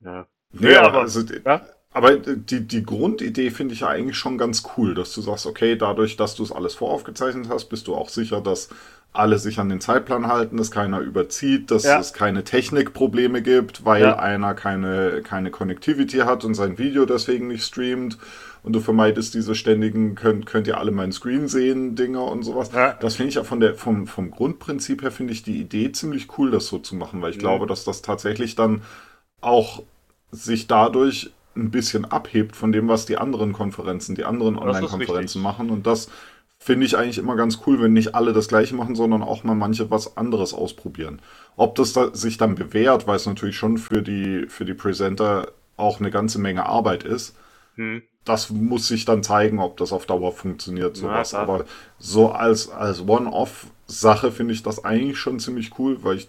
Ja. 0.00 0.26
Nee, 0.52 0.72
Ja, 0.72 0.82
aber, 0.82 1.00
aber- 1.00 1.00
also, 1.02 1.22
ja. 1.44 1.66
aber 1.92 2.16
die, 2.16 2.66
die 2.66 2.82
Grundidee 2.84 3.50
finde 3.50 3.74
ich 3.74 3.80
ja 3.80 3.88
eigentlich 3.88 4.16
schon 4.16 4.38
ganz 4.38 4.62
cool, 4.76 4.94
dass 4.94 5.12
du 5.14 5.20
sagst, 5.22 5.46
okay, 5.46 5.76
dadurch, 5.76 6.16
dass 6.16 6.34
du 6.36 6.42
es 6.44 6.52
alles 6.52 6.74
voraufgezeichnet 6.74 7.48
hast, 7.48 7.68
bist 7.68 7.86
du 7.86 7.94
auch 7.94 8.08
sicher, 8.08 8.40
dass 8.40 8.68
alle 9.14 9.38
sich 9.38 9.58
an 9.58 9.68
den 9.68 9.80
Zeitplan 9.80 10.26
halten, 10.26 10.56
dass 10.56 10.70
keiner 10.70 11.00
überzieht, 11.00 11.70
dass 11.70 11.84
Ja. 11.84 11.98
es 12.00 12.12
keine 12.14 12.44
Technikprobleme 12.44 13.42
gibt, 13.42 13.84
weil 13.84 14.02
Ja. 14.02 14.18
einer 14.18 14.54
keine, 14.54 15.20
keine 15.22 15.50
Connectivity 15.50 16.18
hat 16.18 16.44
und 16.44 16.54
sein 16.54 16.78
Video 16.78 17.04
deswegen 17.04 17.48
nicht 17.48 17.64
streamt. 17.64 18.16
Und 18.62 18.74
du 18.74 18.80
vermeidest 18.80 19.34
diese 19.34 19.54
ständigen, 19.54 20.14
könnt, 20.14 20.46
könnt 20.46 20.66
ihr 20.68 20.78
alle 20.78 20.92
meinen 20.92 21.10
Screen 21.12 21.48
sehen, 21.48 21.96
Dinger 21.96 22.24
und 22.24 22.44
sowas. 22.44 22.70
Ja. 22.72 22.94
Das 23.00 23.16
finde 23.16 23.30
ich 23.30 23.34
ja 23.34 23.44
von 23.44 23.58
der, 23.60 23.74
vom, 23.74 24.06
vom 24.06 24.30
Grundprinzip 24.30 25.02
her 25.02 25.10
finde 25.10 25.32
ich 25.32 25.42
die 25.42 25.60
Idee 25.60 25.90
ziemlich 25.92 26.38
cool, 26.38 26.50
das 26.52 26.66
so 26.68 26.78
zu 26.78 26.94
machen, 26.94 27.20
weil 27.20 27.30
ich 27.32 27.36
Mhm. 27.36 27.40
glaube, 27.40 27.66
dass 27.66 27.84
das 27.84 28.02
tatsächlich 28.02 28.54
dann 28.54 28.82
auch 29.40 29.82
sich 30.30 30.68
dadurch 30.68 31.32
ein 31.54 31.70
bisschen 31.70 32.04
abhebt 32.06 32.56
von 32.56 32.72
dem, 32.72 32.88
was 32.88 33.04
die 33.04 33.18
anderen 33.18 33.52
Konferenzen, 33.52 34.14
die 34.14 34.24
anderen 34.24 34.56
Online-Konferenzen 34.56 35.42
machen. 35.42 35.68
Und 35.68 35.86
das 35.86 36.08
finde 36.62 36.86
ich 36.86 36.96
eigentlich 36.96 37.18
immer 37.18 37.34
ganz 37.34 37.60
cool, 37.66 37.82
wenn 37.82 37.92
nicht 37.92 38.14
alle 38.14 38.32
das 38.32 38.46
gleiche 38.46 38.76
machen, 38.76 38.94
sondern 38.94 39.22
auch 39.22 39.42
mal 39.42 39.54
manche 39.54 39.90
was 39.90 40.16
anderes 40.16 40.54
ausprobieren. 40.54 41.20
Ob 41.56 41.74
das 41.74 41.92
da, 41.92 42.14
sich 42.14 42.36
dann 42.36 42.54
bewährt, 42.54 43.06
weil 43.06 43.16
es 43.16 43.26
natürlich 43.26 43.56
schon 43.56 43.78
für 43.78 44.02
die, 44.02 44.46
für 44.48 44.64
die 44.64 44.74
Presenter 44.74 45.48
auch 45.76 45.98
eine 45.98 46.10
ganze 46.10 46.38
Menge 46.38 46.66
Arbeit 46.66 47.02
ist. 47.02 47.34
Hm. 47.74 48.02
Das 48.24 48.50
muss 48.50 48.86
sich 48.86 49.04
dann 49.04 49.24
zeigen, 49.24 49.58
ob 49.58 49.76
das 49.78 49.92
auf 49.92 50.06
Dauer 50.06 50.30
funktioniert, 50.30 50.96
sowas. 50.96 51.30
klar. 51.30 51.42
Aber 51.42 51.64
so 51.98 52.30
als, 52.30 52.70
als 52.70 53.08
One-Off-Sache 53.08 54.30
finde 54.30 54.54
ich 54.54 54.62
das 54.62 54.84
eigentlich 54.84 55.18
schon 55.18 55.40
ziemlich 55.40 55.76
cool, 55.78 55.98
weil 56.04 56.18
ich 56.18 56.28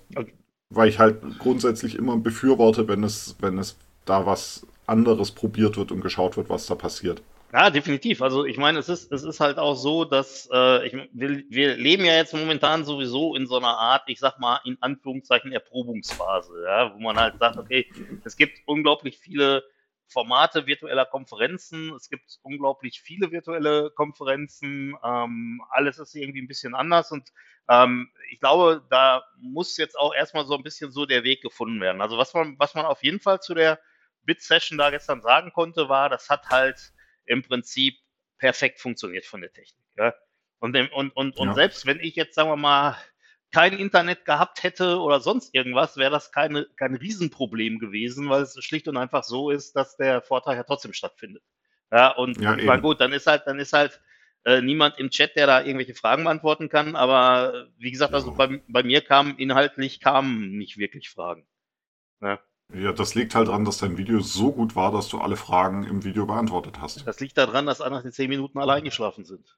weil 0.75 0.89
ich 0.89 0.99
halt 0.99 1.21
grundsätzlich 1.39 1.95
immer 1.95 2.17
befürworte, 2.17 2.87
wenn 2.87 3.03
es, 3.03 3.35
wenn 3.39 3.57
es 3.57 3.77
da 4.05 4.25
was 4.25 4.65
anderes 4.87 5.31
probiert 5.31 5.77
wird 5.77 5.91
und 5.91 6.01
geschaut 6.01 6.35
wird, 6.35 6.49
was 6.49 6.65
da 6.65 6.75
passiert. 6.75 7.21
Ja, 7.53 7.69
definitiv. 7.69 8.23
Also 8.23 8.45
ich 8.45 8.57
meine, 8.57 8.79
es 8.79 8.89
ist, 8.89 9.11
es 9.11 9.21
ist 9.21 9.39
halt 9.39 9.59
auch 9.59 9.75
so, 9.75 10.05
dass 10.05 10.49
äh, 10.51 10.87
ich, 10.87 10.93
wir, 11.13 11.43
wir 11.49 11.77
leben 11.77 12.03
ja 12.03 12.13
jetzt 12.15 12.33
momentan 12.33 12.83
sowieso 12.83 13.35
in 13.35 13.45
so 13.45 13.57
einer 13.57 13.77
Art, 13.77 14.05
ich 14.07 14.19
sag 14.19 14.39
mal, 14.39 14.59
in 14.65 14.75
Anführungszeichen 14.81 15.51
Erprobungsphase, 15.51 16.63
ja, 16.65 16.91
wo 16.95 16.99
man 16.99 17.15
halt 17.15 17.37
sagt, 17.37 17.57
okay, 17.57 17.87
es 18.23 18.37
gibt 18.37 18.57
unglaublich 18.65 19.19
viele 19.19 19.63
Formate 20.07 20.65
virtueller 20.65 21.05
Konferenzen, 21.05 21.93
es 21.93 22.09
gibt 22.09 22.39
unglaublich 22.41 23.01
viele 23.01 23.31
virtuelle 23.31 23.91
Konferenzen, 23.91 24.95
ähm, 25.03 25.61
alles 25.69 25.99
ist 25.99 26.15
irgendwie 26.15 26.41
ein 26.41 26.47
bisschen 26.47 26.73
anders 26.73 27.11
und 27.11 27.29
ähm, 27.69 28.09
ich 28.31 28.39
glaube, 28.39 28.83
da 28.89 29.25
muss 29.39 29.77
jetzt 29.77 29.97
auch 29.97 30.15
erstmal 30.15 30.47
so 30.47 30.57
ein 30.57 30.63
bisschen 30.63 30.91
so 30.91 31.05
der 31.05 31.23
Weg 31.23 31.43
gefunden 31.43 31.79
werden. 31.81 32.01
Also 32.01 32.17
was 32.17 32.33
man, 32.33 32.57
was 32.57 32.73
man 32.73 32.85
auf 32.85 33.03
jeden 33.03 33.19
Fall 33.19 33.41
zu 33.41 33.53
der 33.53 33.79
Bit-Session 34.23 34.79
da 34.79 34.89
gestern 34.89 35.21
sagen 35.21 35.53
konnte, 35.53 35.87
war, 35.87 36.09
das 36.09 36.31
hat 36.31 36.49
halt 36.49 36.93
im 37.25 37.41
Prinzip 37.43 37.97
perfekt 38.37 38.79
funktioniert 38.79 39.25
von 39.25 39.41
der 39.41 39.51
Technik. 39.53 39.85
Ja? 39.97 40.13
Und, 40.59 40.75
und, 40.75 41.09
und, 41.15 41.37
und 41.37 41.47
Ja. 41.47 41.53
selbst 41.53 41.85
wenn 41.85 41.99
ich 41.99 42.15
jetzt, 42.15 42.35
sagen 42.35 42.49
wir 42.49 42.55
mal, 42.55 42.97
kein 43.51 43.73
Internet 43.77 44.25
gehabt 44.25 44.63
hätte 44.63 44.99
oder 44.99 45.19
sonst 45.19 45.53
irgendwas, 45.53 45.95
wäre 45.97 46.11
das 46.11 46.31
keine, 46.31 46.65
kein 46.75 46.95
Riesenproblem 46.95 47.77
gewesen, 47.79 48.29
weil 48.29 48.41
es 48.41 48.61
schlicht 48.63 48.87
und 48.87 48.97
einfach 48.97 49.23
so 49.23 49.51
ist, 49.51 49.75
dass 49.75 49.95
der 49.95 50.21
Vortrag 50.21 50.55
ja 50.57 50.63
trotzdem 50.63 50.93
stattfindet. 50.93 51.43
Ja, 51.91 52.09
und 52.09 52.41
Ja, 52.41 52.57
eben. 52.57 52.81
gut, 52.81 52.99
dann 52.99 53.13
ist 53.13 53.27
halt, 53.27 53.43
dann 53.45 53.59
ist 53.59 53.73
halt 53.73 54.01
äh, 54.45 54.61
niemand 54.61 54.97
im 54.97 55.11
Chat, 55.11 55.35
der 55.35 55.45
da 55.45 55.61
irgendwelche 55.61 55.93
Fragen 55.93 56.23
beantworten 56.23 56.67
kann, 56.67 56.95
aber 56.95 57.67
wie 57.77 57.91
gesagt, 57.91 58.13
also 58.13 58.31
Ja. 58.31 58.35
bei, 58.35 58.61
bei 58.67 58.83
mir 58.83 59.01
kamen 59.01 59.37
inhaltlich 59.37 59.99
kamen 59.99 60.57
nicht 60.57 60.77
wirklich 60.77 61.09
Fragen. 61.09 61.47
Ja. 62.21 62.41
Ja, 62.71 62.91
das 62.91 63.13
liegt 63.13 63.35
halt 63.35 63.47
daran, 63.49 63.65
dass 63.65 63.77
dein 63.77 63.97
Video 63.97 64.19
so 64.21 64.51
gut 64.51 64.75
war, 64.75 64.91
dass 64.91 65.07
du 65.09 65.19
alle 65.19 65.35
Fragen 65.35 65.83
im 65.83 66.03
Video 66.03 66.25
beantwortet 66.25 66.79
hast. 66.81 67.05
Das 67.05 67.19
liegt 67.19 67.37
daran, 67.37 67.65
dass 67.65 67.79
nach 67.79 68.01
den 68.01 68.11
zehn 68.11 68.29
Minuten 68.29 68.57
alle 68.57 68.73
eingeschlafen 68.73 69.25
sind. 69.25 69.55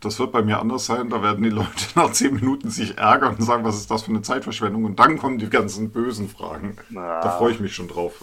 Das 0.00 0.18
wird 0.18 0.32
bei 0.32 0.42
mir 0.42 0.58
anders 0.60 0.86
sein. 0.86 1.10
Da 1.10 1.22
werden 1.22 1.42
die 1.42 1.50
Leute 1.50 1.68
nach 1.94 2.12
zehn 2.12 2.34
Minuten 2.34 2.70
sich 2.70 2.98
ärgern 2.98 3.36
und 3.36 3.42
sagen, 3.42 3.64
was 3.64 3.76
ist 3.76 3.90
das 3.90 4.04
für 4.04 4.10
eine 4.10 4.22
Zeitverschwendung? 4.22 4.84
Und 4.84 4.98
dann 4.98 5.18
kommen 5.18 5.38
die 5.38 5.50
ganzen 5.50 5.92
bösen 5.92 6.28
Fragen. 6.28 6.78
Na, 6.88 7.20
Da 7.20 7.30
freue 7.36 7.52
ich 7.52 7.60
mich 7.60 7.74
schon 7.74 7.88
drauf. 7.88 8.22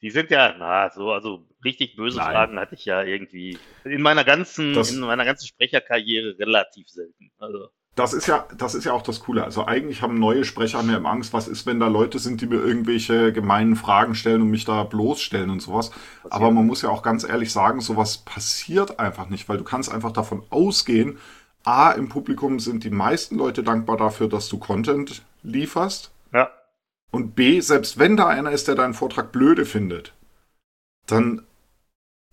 Die 0.00 0.10
sind 0.10 0.30
ja, 0.30 0.54
na, 0.58 0.90
so, 0.90 1.10
also 1.12 1.46
richtig 1.64 1.96
böse 1.96 2.18
Nein. 2.18 2.32
Fragen 2.32 2.58
hatte 2.58 2.74
ich 2.74 2.84
ja 2.84 3.02
irgendwie 3.02 3.58
in 3.84 4.02
meiner 4.02 4.22
ganzen, 4.24 4.74
Das- 4.74 4.92
in 4.92 5.00
meiner 5.00 5.24
ganzen 5.24 5.46
Sprecherkarriere 5.46 6.38
relativ 6.38 6.88
selten. 6.88 7.30
Also, 7.38 7.68
Das 7.94 8.12
ist 8.12 8.26
ja, 8.26 8.46
das 8.56 8.74
ist 8.74 8.84
ja 8.84 8.92
auch 8.92 9.02
das 9.02 9.20
Coole. 9.20 9.44
Also 9.44 9.66
eigentlich 9.66 10.02
haben 10.02 10.18
neue 10.18 10.44
Sprecher 10.44 10.82
mehr 10.82 10.96
im 10.96 11.06
Angst, 11.06 11.32
was 11.32 11.46
ist, 11.46 11.64
wenn 11.64 11.78
da 11.78 11.86
Leute 11.86 12.18
sind, 12.18 12.40
die 12.40 12.46
mir 12.46 12.56
irgendwelche 12.56 13.32
gemeinen 13.32 13.76
Fragen 13.76 14.16
stellen 14.16 14.42
und 14.42 14.50
mich 14.50 14.64
da 14.64 14.82
bloßstellen 14.82 15.48
und 15.48 15.60
sowas. 15.60 15.92
Aber 16.28 16.50
man 16.50 16.66
muss 16.66 16.82
ja 16.82 16.88
auch 16.88 17.02
ganz 17.02 17.22
ehrlich 17.22 17.52
sagen, 17.52 17.80
sowas 17.80 18.18
passiert 18.18 18.98
einfach 18.98 19.28
nicht, 19.28 19.48
weil 19.48 19.58
du 19.58 19.64
kannst 19.64 19.92
einfach 19.92 20.10
davon 20.10 20.42
ausgehen, 20.50 21.18
A, 21.62 21.92
im 21.92 22.08
Publikum 22.08 22.60
sind 22.60 22.84
die 22.84 22.90
meisten 22.90 23.36
Leute 23.36 23.62
dankbar 23.62 23.96
dafür, 23.96 24.28
dass 24.28 24.48
du 24.48 24.58
Content 24.58 25.22
lieferst. 25.42 26.10
ja, 26.32 26.50
Und 27.10 27.34
B, 27.36 27.60
selbst 27.60 27.98
wenn 27.98 28.16
da 28.16 28.26
einer 28.26 28.50
ist, 28.50 28.68
der 28.68 28.74
deinen 28.74 28.94
Vortrag 28.94 29.32
blöde 29.32 29.64
findet, 29.64 30.12
dann 31.06 31.42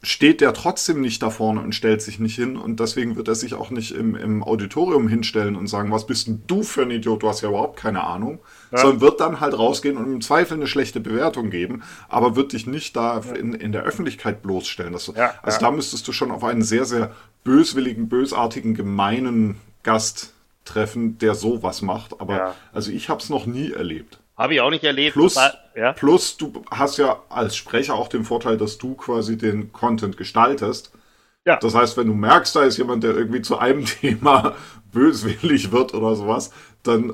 steht 0.04 0.42
der 0.42 0.54
trotzdem 0.54 1.00
nicht 1.00 1.22
da 1.22 1.30
vorne 1.30 1.62
und 1.62 1.76
stellt 1.76 2.02
sich 2.02 2.20
nicht 2.20 2.36
hin 2.36 2.58
und 2.58 2.80
deswegen 2.80 3.16
wird 3.16 3.28
er 3.28 3.36
sich 3.36 3.54
auch 3.54 3.70
nicht 3.70 3.92
im, 3.92 4.16
im 4.16 4.44
Auditorium 4.44 5.08
hinstellen 5.08 5.56
und 5.56 5.68
sagen, 5.68 5.92
was 5.92 6.08
bist 6.08 6.28
denn 6.28 6.42
du 6.48 6.64
für 6.64 6.82
ein 6.82 6.92
Idiot, 6.92 7.22
du 7.22 7.30
hast 7.30 7.42
ja 7.42 7.50
überhaupt 7.50 7.78
keine 7.78 8.04
Ahnung, 8.04 8.40
Ja. 8.72 8.80
sondern 8.80 9.02
wird 9.02 9.20
dann 9.20 9.40
halt 9.40 9.58
rausgehen 9.58 9.98
und 9.98 10.06
im 10.06 10.22
Zweifel 10.22 10.56
eine 10.56 10.66
schlechte 10.66 11.02
Bewertung 11.02 11.52
geben, 11.52 11.84
aber 12.10 12.36
wird 12.36 12.54
dich 12.54 12.66
nicht 12.66 12.96
da 12.96 13.20
in, 13.38 13.54
in 13.54 13.72
der 13.72 13.84
Öffentlichkeit 13.84 14.42
bloßstellen. 14.42 14.94
Das, 14.94 15.12
Ja, 15.16 15.36
also 15.44 15.60
da 15.60 15.70
müsstest 15.70 16.08
du 16.08 16.12
schon 16.14 16.32
auf 16.32 16.44
einen 16.44 16.64
sehr, 16.64 16.86
sehr 16.86 17.12
böswilligen, 17.44 18.10
bösartigen, 18.10 18.74
gemeinen 18.74 19.58
Gast 19.84 20.34
treffen, 20.66 21.18
der 21.20 21.36
sowas 21.36 21.82
macht. 21.82 22.20
Aber 22.22 22.56
also 22.74 22.92
ich 22.92 23.10
habe 23.10 23.22
es 23.22 23.30
noch 23.30 23.46
nie 23.46 23.72
erlebt. 23.72 24.20
Habe 24.38 24.54
ich 24.56 24.62
auch 24.62 24.70
nicht 24.70 24.84
erlebt. 24.84 25.14
Plus, 25.14 25.36
total- 25.36 25.58
ja, 25.76 25.94
plus 25.94 26.38
du 26.38 26.64
hast 26.70 26.98
ja 26.98 27.22
als 27.30 27.56
Sprecher 27.56 27.96
auch 27.96 28.08
den 28.08 28.24
Vorteil, 28.24 28.58
dass 28.58 28.78
du 28.78 28.96
quasi 28.96 29.38
den 29.38 29.72
Content 29.72 30.18
gestaltest. 30.18 30.92
Ja. 31.46 31.58
Das 31.58 31.74
heißt, 31.74 31.98
wenn 31.98 32.08
du 32.08 32.14
merkst, 32.14 32.56
da 32.56 32.64
ist 32.64 32.78
jemand, 32.78 33.04
der 33.04 33.16
irgendwie 33.16 33.42
zu 33.42 33.58
einem 33.58 33.86
Thema 34.02 34.56
böswillig 34.92 35.72
wird 35.72 35.94
oder 35.94 36.16
sowas, 36.16 36.52
dann 36.84 37.14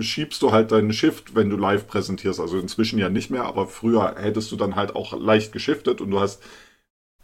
schiebst 0.00 0.42
du 0.42 0.52
halt 0.52 0.72
deinen 0.72 0.92
Shift, 0.92 1.34
wenn 1.34 1.48
du 1.50 1.56
live 1.56 1.86
präsentierst. 1.86 2.40
Also 2.40 2.58
inzwischen 2.58 2.98
ja 2.98 3.08
nicht 3.08 3.30
mehr, 3.30 3.44
aber 3.44 3.66
früher 3.66 4.14
hättest 4.18 4.50
du 4.52 4.56
dann 4.56 4.76
halt 4.76 4.94
auch 4.94 5.18
leicht 5.18 5.52
geschiftet 5.52 6.00
und 6.00 6.10
du 6.10 6.20
hast 6.20 6.42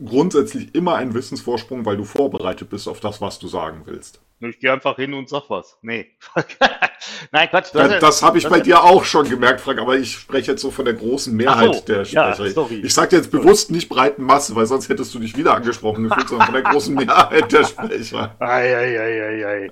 grundsätzlich 0.04 0.74
immer 0.74 0.96
einen 0.96 1.14
Wissensvorsprung, 1.14 1.84
weil 1.84 1.96
du 1.96 2.04
vorbereitet 2.04 2.70
bist 2.70 2.88
auf 2.88 3.00
das, 3.00 3.20
was 3.20 3.38
du 3.38 3.48
sagen 3.48 3.82
willst. 3.84 4.20
ich 4.40 4.58
gehe 4.58 4.72
einfach 4.72 4.96
hin 4.96 5.12
und 5.14 5.28
sag 5.28 5.48
was. 5.48 5.76
Nee. 5.82 6.06
Nein, 7.32 7.48
Quatsch. 7.50 7.70
Das, 7.72 7.90
ja- 7.90 7.98
das 7.98 8.22
habe 8.22 8.38
ich 8.38 8.44
das- 8.44 8.52
bei 8.52 8.60
dir 8.60 8.82
auch 8.82 9.04
schon 9.04 9.28
gemerkt, 9.28 9.60
Frank, 9.60 9.78
aber 9.80 9.96
ich 9.96 10.12
spreche 10.12 10.52
jetzt 10.52 10.62
so 10.62 10.70
von 10.70 10.84
der 10.84 10.94
großen 10.94 11.34
Mehrheit 11.34 11.74
so, 11.74 11.80
der 11.82 12.02
ja, 12.04 12.32
Sprecher. 12.34 12.50
sorry. 12.54 12.82
ich 12.84 12.94
sage 12.94 13.16
jetzt 13.16 13.30
bewusst 13.30 13.70
nicht 13.70 13.88
breiten 13.88 14.22
Masse, 14.24 14.54
weil 14.56 14.66
sonst 14.66 14.88
hättest 14.88 15.14
du 15.14 15.18
dich 15.18 15.36
wieder 15.36 15.54
angesprochen 15.54 16.08
gefühlt, 16.08 16.28
sondern 16.28 16.46
von 16.46 16.54
der 16.54 16.64
großen 16.64 16.94
Mehrheit 16.94 17.52
der 17.52 17.64
Sprecher. 17.64 18.36
Ei, 18.40 18.76
ei, 18.76 19.00
ei, 19.00 19.22
ei, 19.22 19.46
ei. 19.46 19.70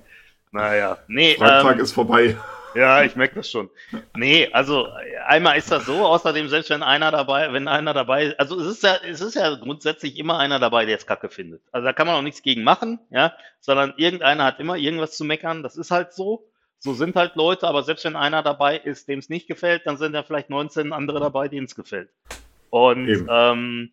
Naja, 0.51 0.99
nee, 1.09 1.35
Freitag 1.37 1.77
ähm, 1.77 1.83
ist 1.83 1.93
vorbei. 1.93 2.37
Ja, 2.83 3.03
ich 3.03 3.17
merke 3.17 3.37
das 3.37 3.51
schon. 3.51 3.71
Nee, 4.17 4.49
also 4.53 4.89
einmal 5.27 5.59
ist 5.59 5.71
das 5.71 5.87
so, 5.87 6.05
außerdem, 6.07 6.49
selbst 6.49 6.71
wenn 6.71 6.83
einer 6.83 7.11
dabei, 7.11 7.53
wenn 7.53 7.69
einer 7.69 7.93
dabei, 7.93 8.35
also 8.39 8.59
es 8.61 8.67
ist 8.67 8.83
ja, 8.83 8.97
es 9.05 9.21
ist 9.21 9.35
ja 9.35 9.55
grundsätzlich 9.57 10.19
immer 10.19 10.39
einer 10.39 10.59
dabei, 10.59 10.87
der 10.87 10.97
es 10.97 11.07
kacke 11.07 11.29
findet. 11.29 11.63
Also 11.73 11.85
da 11.85 11.93
kann 11.93 12.07
man 12.07 12.17
auch 12.17 12.23
nichts 12.23 12.43
gegen 12.43 12.63
machen, 12.63 13.01
ja, 13.11 13.35
sondern 13.61 13.95
irgendeiner 13.97 14.45
hat 14.45 14.61
immer 14.61 14.77
irgendwas 14.77 15.17
zu 15.17 15.25
meckern, 15.25 15.63
das 15.63 15.77
ist 15.77 15.91
halt 15.91 16.13
so. 16.13 16.45
So 16.81 16.95
sind 16.95 17.17
halt 17.17 17.35
Leute, 17.35 17.67
aber 17.67 17.83
selbst 17.83 18.05
wenn 18.05 18.15
einer 18.15 18.43
dabei 18.43 18.77
ist, 18.79 19.09
dem 19.09 19.19
es 19.19 19.29
nicht 19.29 19.49
gefällt, 19.49 19.85
dann 19.87 19.97
sind 19.97 20.15
ja 20.15 20.23
vielleicht 20.23 20.49
19 20.49 20.93
andere 20.93 21.19
dabei, 21.19 21.49
denen 21.49 21.67
es 21.67 21.75
gefällt. 21.75 22.09
Und 22.71 23.09
Eben. 23.09 23.29
ähm, 23.29 23.91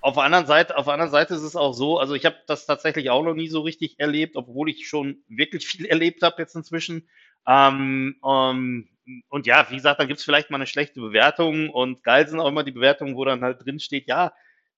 auf 0.00 0.14
der 0.14 0.22
anderen 0.24 0.46
Seite, 0.46 0.76
auf 0.76 0.84
der 0.84 0.94
anderen 0.94 1.10
Seite 1.10 1.34
ist 1.34 1.42
es 1.42 1.56
auch 1.56 1.72
so, 1.72 1.98
also 1.98 2.14
ich 2.14 2.24
habe 2.24 2.36
das 2.46 2.66
tatsächlich 2.66 3.10
auch 3.10 3.22
noch 3.22 3.34
nie 3.34 3.48
so 3.48 3.60
richtig 3.62 3.98
erlebt, 3.98 4.36
obwohl 4.36 4.68
ich 4.68 4.88
schon 4.88 5.22
wirklich 5.28 5.66
viel 5.66 5.86
erlebt 5.86 6.22
habe 6.22 6.40
jetzt 6.42 6.54
inzwischen. 6.54 7.08
Ähm, 7.46 8.16
ähm, 8.24 8.88
und 9.28 9.46
ja, 9.46 9.66
wie 9.70 9.76
gesagt, 9.76 10.00
dann 10.00 10.08
gibt's 10.08 10.24
vielleicht 10.24 10.50
mal 10.50 10.56
eine 10.56 10.66
schlechte 10.66 11.00
Bewertung 11.00 11.70
und 11.70 12.02
geil 12.04 12.28
sind 12.28 12.40
auch 12.40 12.48
immer 12.48 12.62
die 12.62 12.72
Bewertungen, 12.72 13.16
wo 13.16 13.24
dann 13.24 13.42
halt 13.42 13.64
drin 13.64 13.80
steht, 13.80 14.06
ja, 14.06 14.32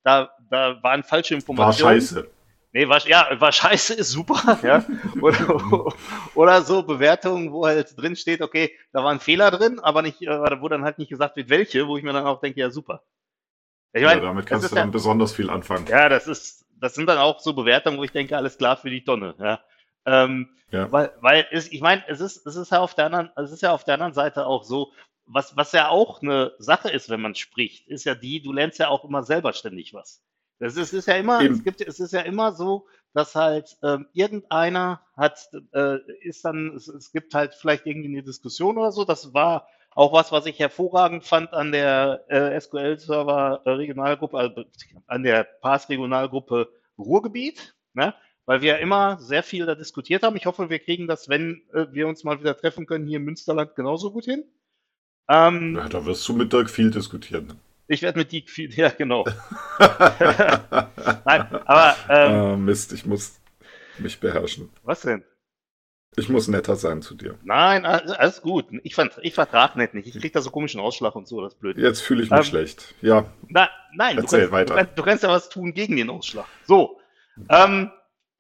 da, 0.05 0.31
da 0.51 0.83
waren 0.83 1.03
falsche 1.03 1.35
War 1.35 1.39
Informationen. 1.41 2.01
scheiße. 2.01 2.31
Nee, 2.73 2.89
war, 2.89 3.05
ja, 3.09 3.29
war 3.41 3.51
scheiße, 3.51 3.95
ist 3.95 4.11
super, 4.11 4.59
ja. 4.63 4.85
Oder, 5.21 5.93
oder 6.37 6.63
so 6.63 6.85
Bewertungen, 6.85 7.53
wo 7.53 7.67
halt 7.67 8.01
drin 8.01 8.15
steht, 8.15 8.43
okay, 8.43 8.73
da 8.93 9.03
war 9.03 9.11
ein 9.11 9.19
Fehler 9.19 9.51
drin, 9.51 9.81
aber 9.81 10.03
nicht, 10.03 10.23
äh, 10.23 10.61
wo 10.61 10.69
dann 10.69 10.85
halt 10.85 10.99
nicht 10.99 11.09
gesagt 11.09 11.35
wird, 11.37 11.49
welche, 11.49 11.89
wo 11.89 11.97
ich 11.97 12.05
mir 12.05 12.13
dann 12.13 12.27
auch 12.27 12.41
denke, 12.41 12.61
ja, 12.61 12.71
super. 12.71 13.03
Ich 13.93 14.03
Ja, 14.03 14.09
meine, 14.09 14.21
damit 14.21 14.47
kannst 14.47 14.71
du 14.71 14.77
ja, 14.77 14.83
dann 14.83 14.91
besonders 14.91 15.33
viel 15.35 15.51
anfangen. 15.51 15.87
ja, 15.87 16.09
das 16.09 16.27
ist, 16.27 16.67
das 16.81 16.95
sind 16.95 17.07
dann 17.07 17.19
auch 17.19 17.41
so 17.41 17.53
Bewertungen, 17.55 17.99
wo 17.99 18.05
ich 18.05 18.13
denke, 18.13 18.37
alles 18.37 18.57
klar 18.59 18.77
für 18.77 18.91
die 18.91 19.05
Tonne, 19.05 19.35
ja. 19.39 19.61
Ähm, 20.07 20.49
Ja. 20.71 20.91
Weil, 20.93 21.13
weil 21.21 21.47
es, 21.51 21.71
ich 21.73 21.81
meine, 21.81 22.05
es 22.09 22.21
ist, 22.21 22.47
es 22.47 22.57
ist 22.57 22.71
ja 22.73 22.79
auf 22.81 22.95
der 22.95 23.07
anderen, 23.07 23.31
es 23.37 23.51
ist 23.53 23.63
ja 23.63 23.73
auf 23.73 23.85
der 23.85 23.95
anderen 23.95 24.15
Seite 24.15 24.47
auch 24.47 24.65
so, 24.65 24.93
was, 25.27 25.57
was 25.57 25.73
ja 25.73 25.89
auch 25.89 26.23
eine 26.23 26.53
Sache 26.59 26.91
ist, 26.91 27.09
wenn 27.11 27.21
man 27.21 27.35
spricht, 27.35 27.89
ist 27.89 28.05
ja 28.05 28.15
die, 28.15 28.41
du 28.43 28.53
lernst 28.53 28.79
ja 28.79 28.89
auch 28.89 29.05
immer 29.05 29.23
selber 29.23 29.53
ständig 29.53 29.93
was. 29.95 30.23
Das 30.59 30.77
ist, 30.77 30.93
ist 30.93 31.07
ja 31.09 31.15
immer, 31.17 31.43
Eben. 31.43 31.55
es 31.55 31.65
gibt, 31.65 31.81
es 31.81 32.01
ist 32.01 32.13
ja 32.13 32.21
immer 32.21 32.53
so, 32.53 32.87
dass 33.15 33.35
halt 33.35 33.77
ähm, 33.83 34.07
irgendeiner 34.13 35.01
hat, 35.17 35.49
äh, 35.73 35.99
ist 36.21 36.45
dann, 36.45 36.75
es, 36.77 36.87
es 36.89 37.13
gibt 37.13 37.35
halt 37.35 37.55
vielleicht 37.55 37.87
irgendwie 37.87 38.09
eine 38.09 38.23
Diskussion 38.23 38.79
oder 38.79 38.93
so. 38.93 39.05
Das 39.05 39.33
war 39.35 39.67
auch 39.95 40.13
was, 40.13 40.31
was 40.33 40.47
ich 40.47 40.59
hervorragend 40.59 41.25
fand 41.25 41.53
an 41.53 41.73
der 41.73 42.25
äh, 42.29 42.59
SQL-Server 42.61 43.63
äh, 43.65 43.71
Regionalgruppe, 43.71 44.39
also 44.39 44.65
an 45.07 45.23
der 45.23 45.45
PAS-Regionalgruppe 45.63 46.69
Ruhrgebiet, 46.99 47.75
ne? 47.95 48.15
weil 48.47 48.61
wir 48.63 48.79
immer 48.79 49.19
sehr 49.21 49.43
viel 49.43 49.67
da 49.67 49.75
diskutiert 49.75 50.23
haben. 50.23 50.37
Ich 50.37 50.47
hoffe, 50.47 50.71
wir 50.71 50.79
kriegen 50.79 51.07
das, 51.07 51.29
wenn 51.29 51.63
äh, 51.73 51.87
wir 51.93 52.09
uns 52.09 52.25
mal 52.25 52.41
wieder 52.41 52.57
treffen 52.57 52.87
können, 52.87 53.07
hier 53.07 53.17
im 53.19 53.25
Münsterland 53.25 53.75
genauso 53.77 54.13
gut 54.13 54.25
hin. 54.25 54.45
Ähm, 55.29 55.77
Ja, 55.77 55.89
da 55.89 56.05
wirst 56.07 56.27
du 56.29 56.33
mit 56.35 56.53
Dirk 56.53 56.71
viel 56.71 56.91
diskutieren. 56.91 57.59
ich 57.89 58.03
werde 58.03 58.19
mit 58.19 58.33
Dick 58.33 58.49
viel, 58.51 58.73
ja 58.79 58.89
genau. 58.91 59.25
Nein, 59.79 61.47
aber 61.65 61.97
ähm, 62.09 62.33
Ah, 62.33 62.57
Mist, 62.57 62.93
ich 62.93 63.07
muss 63.07 63.41
mich 63.99 64.19
beherrschen. 64.21 64.71
was 64.83 65.03
denn? 65.03 65.25
Ich 66.17 66.29
muss 66.29 66.49
netter 66.49 66.75
sein 66.77 67.03
zu 67.03 67.15
dir. 67.15 67.39
Nein, 67.45 67.87
alles 67.87 68.43
gut. 68.43 68.67
Ich, 68.83 68.95
fand, 68.95 69.17
ich 69.23 69.35
vertrag 69.35 69.77
nicht 69.77 69.95
nicht. 69.95 70.09
Ich 70.09 70.21
krieg 70.21 70.33
da 70.33 70.41
so 70.43 70.51
komischen 70.51 70.81
Ausschlag 70.81 71.15
und 71.15 71.29
so, 71.29 71.41
das 71.41 71.55
ist 71.55 71.61
blöd. 71.61 71.79
Jetzt 71.79 72.01
fühle 72.03 72.23
ich 72.25 72.31
mich 72.31 72.39
Ähm, 72.39 72.45
schlecht. 72.45 72.95
Ja, 73.01 73.27
Na, 73.49 73.69
nein, 73.95 74.17
du 74.17 74.23
Erzähl 74.23 74.41
kannst, 74.41 74.53
weiter. 74.53 74.75
Du, 74.75 74.79
kannst, 74.79 74.99
du 74.99 75.03
kannst 75.03 75.23
ja 75.23 75.29
was 75.31 75.49
tun 75.49 75.73
gegen 75.73 75.97
den 75.97 76.11
Ausschlag. 76.11 76.47
So. 76.67 77.01
Ähm, 77.49 77.91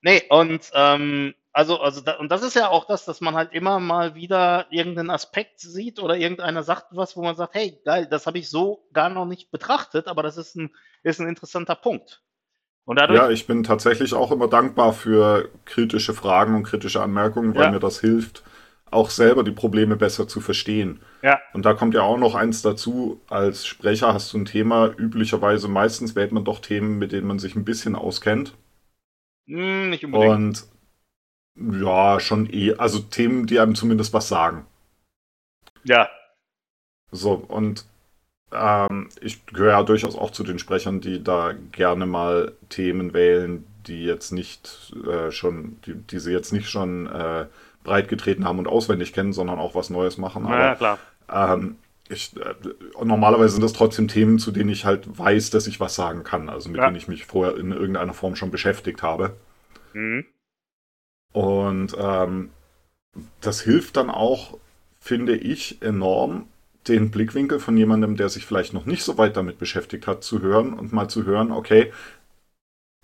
nee, 0.02 0.22
und 0.28 0.68
ähm, 0.74 1.34
Also, 1.52 1.80
also 1.80 2.00
da, 2.00 2.16
und 2.18 2.30
das 2.30 2.42
ist 2.42 2.54
ja 2.54 2.68
auch 2.68 2.86
das, 2.86 3.04
dass 3.04 3.20
man 3.20 3.34
halt 3.34 3.52
immer 3.52 3.78
mal 3.80 4.14
wieder 4.14 4.66
irgendeinen 4.70 5.10
Aspekt 5.10 5.60
sieht 5.60 6.00
oder 6.00 6.16
irgendeiner 6.16 6.62
sagt 6.64 6.86
was, 6.90 7.16
wo 7.16 7.22
man 7.22 7.34
sagt, 7.36 7.54
hey, 7.54 7.78
geil, 7.84 8.06
das 8.10 8.26
habe 8.26 8.38
ich 8.38 8.50
so 8.50 8.86
gar 8.92 9.08
noch 9.10 9.26
nicht 9.26 9.50
betrachtet, 9.50 10.06
aber 10.08 10.22
das 10.22 10.36
ist 10.36 10.56
ein, 10.56 10.70
ist 11.02 11.20
ein 11.20 11.28
interessanter 11.28 11.76
Punkt. 11.76 12.22
Und 12.90 12.96
dadurch, 12.96 13.20
Ja, 13.20 13.30
ich 13.30 13.46
bin 13.46 13.62
tatsächlich 13.62 14.14
auch 14.14 14.32
immer 14.32 14.48
dankbar 14.48 14.92
für 14.92 15.48
kritische 15.64 16.14
Fragen 16.14 16.54
und 16.56 16.62
kritische 16.64 17.02
Anmerkungen, 17.02 17.54
weil 17.54 17.66
Ja. 17.66 17.70
mir 17.70 17.78
das 17.78 18.00
hilft, 18.00 18.42
auch 18.90 19.10
selber 19.10 19.44
die 19.44 19.52
Probleme 19.52 19.96
besser 19.96 20.26
zu 20.28 20.40
verstehen. 20.40 21.00
ja, 21.22 21.38
Und 21.52 21.64
da 21.66 21.74
kommt 21.74 21.94
ja 21.94 22.02
auch 22.02 22.16
noch 22.18 22.34
eins 22.34 22.62
dazu, 22.62 23.20
als 23.28 23.66
Sprecher 23.66 24.14
hast 24.14 24.32
du 24.32 24.38
ein 24.38 24.44
Thema, 24.44 24.88
üblicherweise 24.96 25.68
meistens 25.68 26.14
wählt 26.16 26.32
man 26.32 26.44
doch 26.44 26.60
Themen, 26.60 26.98
mit 26.98 27.12
denen 27.12 27.26
man 27.26 27.38
sich 27.38 27.54
ein 27.56 27.64
bisschen 27.64 27.94
auskennt. 27.96 28.54
hm, 29.46 29.90
nicht 29.90 30.04
unbedingt. 30.04 30.40
Und 30.40 30.64
ja, 31.56 32.18
schon 32.20 32.52
eh, 32.52 32.74
also 32.74 32.98
Themen, 32.98 33.46
die 33.46 33.60
einem 33.60 33.74
zumindest 33.76 34.12
was 34.12 34.28
sagen. 34.28 34.66
ja, 35.84 36.08
So, 37.12 37.34
und 37.34 37.84
ähm, 38.52 39.08
ich 39.20 39.44
gehöre 39.46 39.72
ja 39.72 39.82
durchaus 39.82 40.16
auch 40.16 40.30
zu 40.30 40.44
den 40.44 40.58
Sprechern, 40.58 41.00
die 41.00 41.22
da 41.22 41.52
gerne 41.72 42.06
mal 42.06 42.52
Themen 42.68 43.12
wählen, 43.14 43.64
die 43.86 44.04
jetzt 44.04 44.32
nicht 44.32 44.92
äh, 45.06 45.30
schon, 45.30 45.80
die, 45.86 45.94
die 45.94 46.18
sie 46.20 46.32
jetzt 46.32 46.52
nicht 46.52 46.68
schon 46.68 47.06
äh, 47.06 47.46
breit 47.84 48.08
getreten 48.08 48.44
haben 48.44 48.58
und 48.58 48.68
auswendig 48.68 49.12
kennen, 49.12 49.32
sondern 49.32 49.58
auch 49.58 49.74
was 49.74 49.90
Neues 49.90 50.18
machen. 50.18 50.44
na 50.46 50.58
ja, 50.58 50.72
Aber 50.72 50.76
klar. 50.76 50.98
ähm, 51.32 51.76
ich, 52.08 52.36
äh, 52.36 52.54
normalerweise 53.04 53.52
sind 53.54 53.62
das 53.62 53.72
trotzdem 53.72 54.08
Themen, 54.08 54.38
zu 54.38 54.50
denen 54.50 54.70
ich 54.70 54.84
halt 54.84 55.06
weiß, 55.18 55.50
dass 55.50 55.66
ich 55.66 55.80
was 55.80 55.94
sagen 55.94 56.24
kann, 56.24 56.48
also 56.48 56.68
mit 56.70 56.78
Ja. 56.78 56.84
denen 56.84 56.96
ich 56.96 57.08
mich 57.08 57.24
vorher 57.26 57.56
in 57.56 57.72
irgendeiner 57.72 58.14
Form 58.14 58.36
schon 58.36 58.50
beschäftigt 58.50 59.02
habe. 59.02 59.36
Mhm. 59.92 60.26
Und 61.32 61.96
ähm, 61.98 62.50
das 63.40 63.60
hilft 63.62 63.96
dann 63.96 64.10
auch, 64.10 64.58
finde 65.00 65.36
ich, 65.36 65.82
enorm, 65.82 66.48
den 66.88 67.10
Blickwinkel 67.10 67.60
von 67.60 67.76
jemandem, 67.76 68.16
der 68.16 68.28
sich 68.28 68.46
vielleicht 68.46 68.72
noch 68.72 68.86
nicht 68.86 69.02
so 69.02 69.18
weit 69.18 69.36
damit 69.36 69.58
beschäftigt 69.58 70.06
hat, 70.06 70.24
zu 70.24 70.40
hören 70.40 70.72
und 70.72 70.92
mal 70.92 71.08
zu 71.08 71.24
hören, 71.24 71.52
okay, 71.52 71.92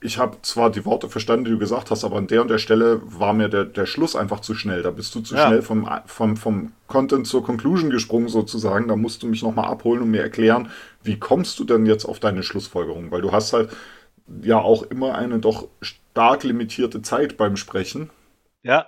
ich 0.01 0.19
habe 0.19 0.37
zwar 0.43 0.71
die 0.71 0.85
Worte 0.85 1.09
verstanden, 1.09 1.47
die 1.47 1.51
du 1.53 1.59
gesagt 1.59 1.91
hast, 1.91 2.05
aber 2.05 2.17
an 2.17 2.27
der 2.27 2.43
und 2.43 2.49
der 2.49 2.59
Stelle 2.59 3.01
war 3.05 3.33
mir 3.33 3.49
der, 3.49 3.65
der 3.65 3.87
Schluss 3.87 4.15
einfach 4.15 4.41
zu 4.41 4.55
schnell. 4.55 4.83
Da 4.83 4.91
bist 4.91 5.15
du 5.15 5.21
zu 5.21 5.35
Ja. 5.35 5.47
schnell 5.47 5.63
vom, 5.63 5.89
vom, 6.05 6.37
vom 6.37 6.73
Content 6.87 7.27
zur 7.27 7.43
Conclusion 7.43 7.91
gesprungen 7.91 8.29
sozusagen. 8.29 8.89
Da 8.89 8.97
musst 8.97 9.23
du 9.23 9.27
mich 9.27 9.43
nochmal 9.43 9.67
abholen 9.67 10.03
und 10.03 10.11
mir 10.11 10.21
erklären, 10.23 10.71
wie 11.03 11.19
kommst 11.19 11.59
du 11.59 11.65
denn 11.65 11.87
jetzt 11.87 12.05
auf 12.05 12.21
deine 12.21 12.43
Schlussfolgerung? 12.43 13.11
Weil 13.11 13.23
du 13.23 13.33
hast 13.33 13.55
halt 13.55 13.71
ja 14.43 14.59
auch 14.59 14.83
immer 14.83 15.15
eine 15.15 15.39
doch 15.39 15.69
stark 15.81 16.45
limitierte 16.45 17.01
Zeit 17.01 17.37
beim 17.39 17.57
Sprechen 17.57 18.11
Ja, 18.63 18.87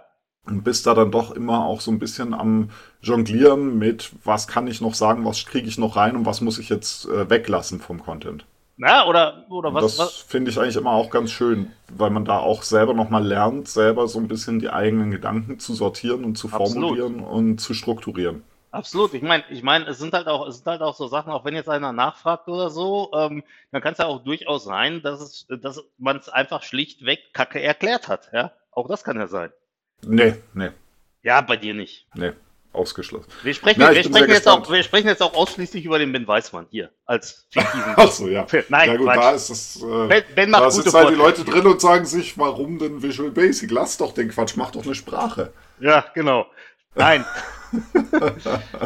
und 0.51 0.65
bist 0.65 0.87
da 0.87 0.95
dann 0.95 1.11
doch 1.11 1.31
immer 1.33 1.65
auch 1.65 1.81
so 1.81 1.91
ein 1.91 1.99
bisschen 1.99 2.35
am 2.35 2.71
Jonglieren 3.01 3.79
mit, 3.79 4.11
was 4.25 4.49
kann 4.49 4.67
ich 4.67 4.81
noch 4.81 4.95
sagen, 4.95 5.25
was 5.25 5.45
kriege 5.47 5.69
ich 5.69 5.79
noch 5.79 5.97
rein 5.97 6.17
und 6.17 6.27
was 6.27 6.41
muss 6.41 6.59
ich 6.59 6.69
jetzt 6.69 7.07
äh, 7.07 7.29
weglassen 7.31 7.81
vom 7.81 8.03
Content. 8.03 8.45
na, 8.77 9.07
oder, 9.07 9.45
oder 9.51 9.73
was, 9.75 9.97
das 9.97 10.17
finde 10.17 10.51
ich 10.51 10.59
eigentlich 10.59 10.77
immer 10.77 10.93
auch 10.93 11.11
ganz 11.11 11.31
schön, 11.31 11.73
weil 11.89 12.11
man 12.11 12.25
da 12.25 12.39
auch 12.39 12.63
selber 12.63 12.95
nochmal 12.95 13.25
lernt, 13.25 13.69
selber 13.69 14.09
so 14.09 14.19
ein 14.19 14.29
bisschen 14.29 14.59
die 14.59 14.71
eigenen 14.71 15.11
Gedanken 15.11 15.59
zu 15.59 15.75
sortieren 15.75 16.25
und 16.25 16.37
zu 16.37 16.49
Absolut. 16.49 16.73
formulieren 16.73 17.21
und 17.21 17.59
zu 17.59 17.75
strukturieren. 17.75 18.43
Absolut. 18.71 19.15
Ich 19.15 19.23
meine, 19.23 19.45
ich 19.51 19.63
meine, 19.63 19.87
es 19.87 19.99
sind 19.99 20.13
halt 20.13 20.27
auch, 20.27 20.47
es 20.47 20.57
sind 20.57 20.67
halt 20.67 20.83
auch 20.83 20.95
so 20.95 21.07
Sachen, 21.09 21.33
auch 21.33 21.45
wenn 21.45 21.55
jetzt 21.55 21.69
einer 21.69 21.93
nachfragt 21.93 22.49
oder 22.49 22.69
so, 22.69 23.11
ähm, 23.15 23.43
dann 23.73 23.81
kann 23.81 23.93
es 23.93 23.99
ja 23.99 24.07
auch 24.07 24.23
durchaus 24.23 24.65
sein, 24.65 25.01
dass 25.03 25.21
es, 25.21 25.47
dass 25.49 25.83
man 25.97 26.19
es 26.19 26.29
einfach 26.29 26.63
schlichtweg 26.63 27.33
Kacke 27.33 27.63
erklärt 27.63 28.09
hat. 28.09 28.31
Ja, 28.33 28.53
auch 28.71 28.87
das 28.87 29.05
kann 29.05 29.17
ja 29.17 29.27
sein. 29.27 29.51
Nee, 30.07 30.35
nee, 30.55 30.71
Ja, 31.23 31.41
bei 31.41 31.57
dir 31.57 31.75
nicht. 31.75 32.07
nee, 32.15 32.33
ausgeschlossen. 32.73 33.29
Wir 33.43 33.55
sprechen, 33.55 33.81
Na, 33.81 33.93
wir 33.95 34.05
sprechen 34.05 34.31
jetzt 34.31 34.49
auch, 34.49 34.71
wir 34.71 34.83
sprechen 34.83 35.09
jetzt 35.09 35.23
auch 35.23 35.35
ausschließlich 35.35 35.85
über 35.85 35.99
den 35.99 36.13
Ben 36.13 36.27
Weißmann 36.27 36.67
hier 36.71 36.91
als 37.07 37.47
fiktiven. 37.51 37.83
Achso, 37.97 38.29
ja. 38.29 38.47
Nein, 38.69 38.91
ja 38.91 38.97
gut, 38.97 39.09
da 39.09 39.31
ist 39.33 39.51
es. 39.51 39.83
Äh, 39.83 40.07
Ben, 40.09 40.25
ben 40.35 40.51
macht 40.51 40.63
da 40.63 40.71
sitzen 40.71 40.93
halt 40.93 41.11
die. 41.11 41.15
Leute 41.15 41.45
drin 41.45 41.67
und 41.67 41.81
sagen 41.81 42.05
sich, 42.05 42.39
warum 42.39 42.79
denn 42.79 43.03
Visual 43.03 43.31
Basic? 43.31 43.71
Lass 43.71 43.97
doch 43.97 44.13
den 44.13 44.29
Quatsch, 44.29 44.57
mach 44.57 44.71
doch 44.71 44.85
eine 44.85 44.95
Sprache. 44.95 45.53
Ja, 45.81 46.05
genau. 46.15 46.47
Nein. 46.95 47.25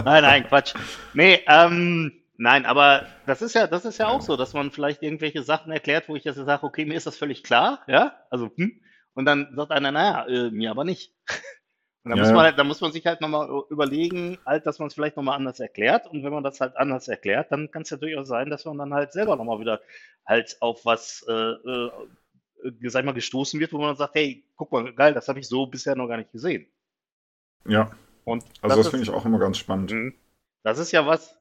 nein, 0.05 0.22
nein, 0.22 0.46
Quatsch. 0.48 0.75
Nee, 1.14 1.40
ähm, 1.46 2.12
nein, 2.37 2.66
aber 2.66 3.07
das 3.27 3.42
ist 3.42 3.55
ja, 3.55 3.66
das 3.66 3.85
ist 3.85 3.98
ja 3.98 4.09
auch 4.09 4.20
so, 4.22 4.37
dass 4.37 4.53
man 4.55 4.70
vielleicht 4.70 5.03
irgendwelche 5.03 5.42
Sachen 5.42 5.72
erklärt, 5.72 6.09
wo 6.09 6.16
ich 6.16 6.25
jetzt 6.25 6.37
sage, 6.37 6.64
okay, 6.64 6.85
mir 6.85 6.94
ist 6.94 7.07
das 7.07 7.16
völlig 7.16 7.42
klar, 7.42 7.81
ja, 7.87 8.16
also, 8.31 8.51
hm, 8.57 8.81
und 9.14 9.25
dann 9.27 9.55
sagt 9.57 9.70
einer, 9.72 9.92
naja, 9.92 10.27
äh, 10.29 10.51
mir 10.51 10.70
aber 10.70 10.85
nicht. 10.85 11.12
Und 12.05 12.11
dann 12.11 12.18
Ja, 12.18 12.20
muss 12.20 12.33
man 12.33 12.44
halt, 12.44 12.59
dann 12.59 12.66
muss 12.68 12.81
man 12.81 12.92
sich 12.92 13.07
halt 13.07 13.20
nochmal 13.20 13.48
überlegen, 13.70 14.38
halt, 14.46 14.66
dass 14.66 14.79
man 14.81 14.88
es 14.88 14.94
vielleicht 14.94 15.16
nochmal 15.16 15.37
anders 15.37 15.61
erklärt. 15.61 16.09
Und 16.09 16.25
wenn 16.25 16.33
man 16.33 16.42
das 16.44 16.61
halt 16.61 16.77
anders 16.77 17.09
erklärt, 17.09 17.53
dann 17.53 17.70
kann 17.70 17.83
es 17.83 17.90
ja 17.90 17.96
durchaus 17.96 18.29
sein, 18.29 18.51
dass 18.51 18.64
man 18.64 18.79
dann 18.79 18.94
halt 18.94 19.12
selber 19.12 19.37
nochmal 19.37 19.61
wieder 19.61 19.81
halt 20.27 20.57
auf 20.61 20.85
was, 20.85 21.25
äh, 21.29 21.33
äh, 21.33 21.90
äh, 22.64 22.88
sag 22.88 23.01
ich 23.01 23.07
mal, 23.07 23.12
gestoßen 23.14 23.61
wird, 23.61 23.72
wo 23.72 23.79
man 23.79 23.88
dann 23.88 23.96
sagt, 23.96 24.14
hey, 24.16 24.44
guck 24.57 24.72
mal, 24.72 24.92
geil, 24.94 25.14
das 25.14 25.29
habe 25.29 25.40
ich 25.40 25.48
so 25.48 25.66
bisher 25.66 25.96
noch 25.96 26.09
gar 26.09 26.16
nicht 26.16 26.33
gesehen. 26.33 26.66
Ja, 27.66 27.90
Und 28.25 28.44
also 28.61 28.83
das, 28.83 28.87
ist- 28.87 28.90
finde 28.90 29.05
ich 29.05 29.11
auch 29.11 29.25
immer 29.27 29.38
ganz 29.40 29.59
spannend. 29.59 29.90
Mhm. 29.92 30.14
Das 30.64 30.79
ist 30.79 30.92
ja 30.92 31.07
was, 31.07 31.38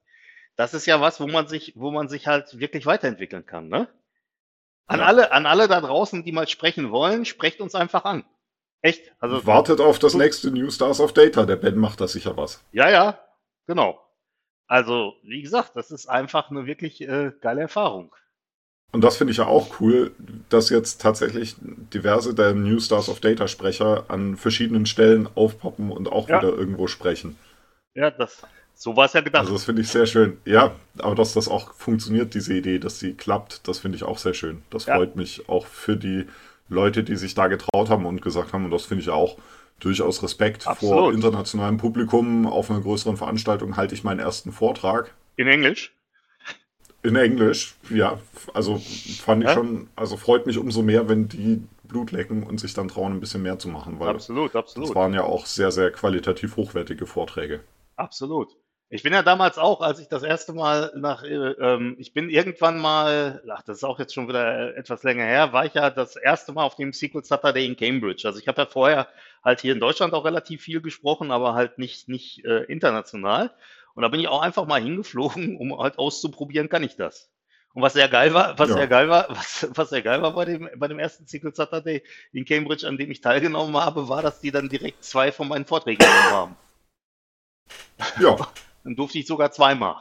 das 0.57 0.73
ist 0.75 0.85
ja 0.87 1.01
was, 1.01 1.19
wo 1.21 1.27
man 1.27 1.47
sich, 1.47 1.73
wo 1.75 1.91
man 1.91 2.09
sich 2.09 2.27
halt 2.27 2.59
wirklich 2.59 2.85
weiterentwickeln 2.87 3.45
kann, 3.45 3.69
ne? 3.69 3.89
An 4.87 4.99
Ja. 4.99 5.05
alle, 5.05 5.31
an 5.31 5.45
alle 5.45 5.67
da 5.67 5.79
draußen, 5.81 6.23
die 6.23 6.31
mal 6.31 6.47
sprechen 6.47 6.91
wollen, 6.91 7.25
sprecht 7.25 7.61
uns 7.61 7.75
einfach 7.75 8.03
an. 8.05 8.23
Echt? 8.81 9.11
Also, 9.19 9.45
Wartet 9.45 9.79
auf 9.79 9.99
das 9.99 10.15
nächste 10.15 10.51
New 10.51 10.69
Stars 10.71 10.99
of 10.99 11.13
Data. 11.13 11.45
Der 11.45 11.55
Ben 11.55 11.77
macht 11.77 12.01
da 12.01 12.07
sicher 12.07 12.35
was. 12.37 12.63
ja, 12.71 12.89
ja, 12.89 13.19
genau. 13.67 13.99
Also, 14.67 15.13
wie 15.23 15.41
gesagt, 15.41 15.75
das 15.75 15.91
ist 15.91 16.07
einfach 16.07 16.49
eine 16.49 16.65
wirklich 16.65 17.01
äh, 17.01 17.31
geile 17.41 17.61
Erfahrung. 17.61 18.15
Und 18.93 19.01
das 19.03 19.17
finde 19.17 19.31
ich 19.31 19.37
ja 19.37 19.45
auch 19.45 19.79
cool, 19.79 20.13
dass 20.49 20.69
jetzt 20.69 21.01
tatsächlich 21.01 21.55
diverse 21.59 22.33
der 22.33 22.53
New 22.53 22.79
Stars 22.79 23.07
of 23.07 23.19
Data 23.21 23.47
Sprecher 23.47 24.05
an 24.09 24.35
verschiedenen 24.35 24.85
Stellen 24.85 25.29
aufpoppen 25.35 25.91
und 25.91 26.11
auch 26.11 26.27
Ja. 26.27 26.39
wieder 26.41 26.53
irgendwo 26.57 26.87
sprechen. 26.87 27.37
Ja, 27.93 28.11
das, 28.11 28.41
so 28.73 28.95
war 28.95 29.05
es 29.05 29.13
ja 29.13 29.21
gedacht. 29.21 29.41
Also 29.41 29.53
das 29.53 29.65
finde 29.65 29.81
ich 29.81 29.89
sehr 29.89 30.05
schön. 30.05 30.37
Ja, 30.45 30.75
aber 30.99 31.15
dass 31.15 31.33
das 31.33 31.47
auch 31.47 31.73
funktioniert, 31.73 32.33
diese 32.33 32.53
Idee, 32.53 32.79
dass 32.79 32.99
sie 32.99 33.13
klappt, 33.13 33.67
das 33.67 33.79
finde 33.79 33.95
ich 33.97 34.03
auch 34.03 34.17
sehr 34.17 34.33
schön. 34.33 34.63
Das 34.69 34.85
Ja. 34.87 34.95
freut 34.95 35.15
mich 35.15 35.47
auch 35.49 35.67
für 35.67 35.95
die 35.97 36.25
Leute, 36.69 37.03
die 37.03 37.15
sich 37.15 37.33
da 37.35 37.47
getraut 37.47 37.89
haben 37.89 38.05
und 38.05 38.21
gesagt 38.21 38.53
haben, 38.53 38.65
und 38.65 38.71
das 38.71 38.85
finde 38.85 39.03
ich 39.03 39.09
auch 39.09 39.37
durchaus 39.79 40.23
Respekt 40.23 40.63
vor 40.63 40.71
Absolut. 40.71 41.13
internationalem 41.15 41.77
Publikum. 41.77 42.47
Auf 42.47 42.69
einer 42.71 42.81
größeren 42.81 43.17
Veranstaltung 43.17 43.77
halte 43.77 43.93
ich 43.93 44.03
meinen 44.03 44.19
ersten 44.19 44.51
Vortrag. 44.51 45.13
In 45.35 45.47
Englisch. 45.47 45.93
In 47.03 47.15
Englisch, 47.15 47.75
ja, 47.89 48.19
also 48.53 48.79
fand 49.23 49.43
ich 49.43 49.49
Ja? 49.49 49.55
schon, 49.55 49.89
also 49.95 50.17
freut 50.17 50.45
mich 50.45 50.59
umso 50.59 50.83
mehr, 50.83 51.09
wenn 51.09 51.27
die 51.27 51.63
Blut 51.83 52.11
lecken 52.11 52.43
und 52.43 52.59
sich 52.59 52.75
dann 52.75 52.87
trauen, 52.89 53.13
ein 53.13 53.19
bisschen 53.19 53.41
mehr 53.41 53.57
zu 53.57 53.69
machen, 53.69 53.99
weil 53.99 54.09
Absolut, 54.09 54.53
das 54.53 54.59
absolut. 54.59 54.95
waren 54.95 55.13
ja 55.13 55.23
auch 55.23 55.47
sehr, 55.47 55.71
sehr 55.71 55.91
qualitativ 55.91 56.57
hochwertige 56.57 57.07
Vorträge. 57.07 57.61
Absolut. 57.95 58.55
Ich 58.93 59.03
bin 59.03 59.13
ja 59.13 59.23
damals 59.23 59.57
auch, 59.57 59.79
als 59.79 59.99
ich 59.99 60.09
das 60.09 60.21
erste 60.21 60.51
Mal 60.51 60.91
nach, 60.95 61.23
äh, 61.23 61.29
ähm, 61.29 61.95
ich 61.97 62.13
bin 62.13 62.29
irgendwann 62.29 62.77
mal, 62.77 63.41
ach, 63.49 63.61
das 63.61 63.77
ist 63.77 63.83
auch 63.85 63.99
jetzt 63.99 64.13
schon 64.13 64.27
wieder 64.27 64.73
äh, 64.75 64.77
etwas 64.77 65.03
länger 65.03 65.23
her, 65.23 65.53
war 65.53 65.65
ich 65.65 65.73
ja 65.73 65.89
das 65.89 66.17
erste 66.17 66.51
Mal 66.51 66.65
auf 66.65 66.75
dem 66.75 66.91
Sequel 66.91 67.23
Saturday 67.23 67.65
in 67.65 67.77
Cambridge. 67.77 68.27
Also 68.27 68.37
ich 68.39 68.49
habe 68.49 68.61
ja 68.61 68.67
vorher 68.67 69.07
halt 69.45 69.61
hier 69.61 69.71
in 69.71 69.79
Deutschland 69.79 70.13
auch 70.13 70.25
relativ 70.25 70.63
viel 70.63 70.81
gesprochen, 70.81 71.31
aber 71.31 71.53
halt 71.53 71.77
nicht, 71.77 72.09
nicht 72.09 72.43
äh, 72.43 72.63
international. 72.65 73.51
Und 73.93 74.03
da 74.03 74.09
bin 74.09 74.19
ich 74.19 74.27
auch 74.27 74.41
einfach 74.41 74.65
mal 74.65 74.81
hingeflogen, 74.81 75.55
um 75.57 75.79
halt 75.79 75.97
auszuprobieren, 75.97 76.67
kann 76.67 76.83
ich 76.83 76.97
das. 76.97 77.31
Und 77.73 77.83
was 77.83 77.93
sehr 77.93 78.09
geil 78.09 78.33
war, 78.33 78.59
was 78.59 78.71
Ja. 78.71 78.75
sehr 78.75 78.87
geil 78.87 79.07
war, 79.07 79.27
was, 79.29 79.69
was 79.73 79.89
sehr 79.89 80.01
geil 80.01 80.21
war 80.21 80.33
bei 80.33 80.43
dem, 80.43 80.69
bei 80.75 80.89
dem 80.89 80.99
ersten 80.99 81.25
Sequel 81.27 81.55
Saturday 81.55 82.03
in 82.33 82.43
Cambridge, 82.43 82.85
an 82.85 82.97
dem 82.97 83.09
ich 83.09 83.21
teilgenommen 83.21 83.77
habe, 83.77 84.09
war, 84.09 84.21
dass 84.21 84.41
die 84.41 84.51
dann 84.51 84.67
direkt 84.67 85.05
zwei 85.05 85.31
von 85.31 85.47
meinen 85.47 85.63
Vorträgen 85.63 85.99
genommen 85.99 86.31
haben. 86.33 86.55
Ja, 88.19 88.35
Dann 88.83 88.95
durfte 88.95 89.17
ich 89.19 89.27
sogar 89.27 89.51
zweimal. 89.51 89.95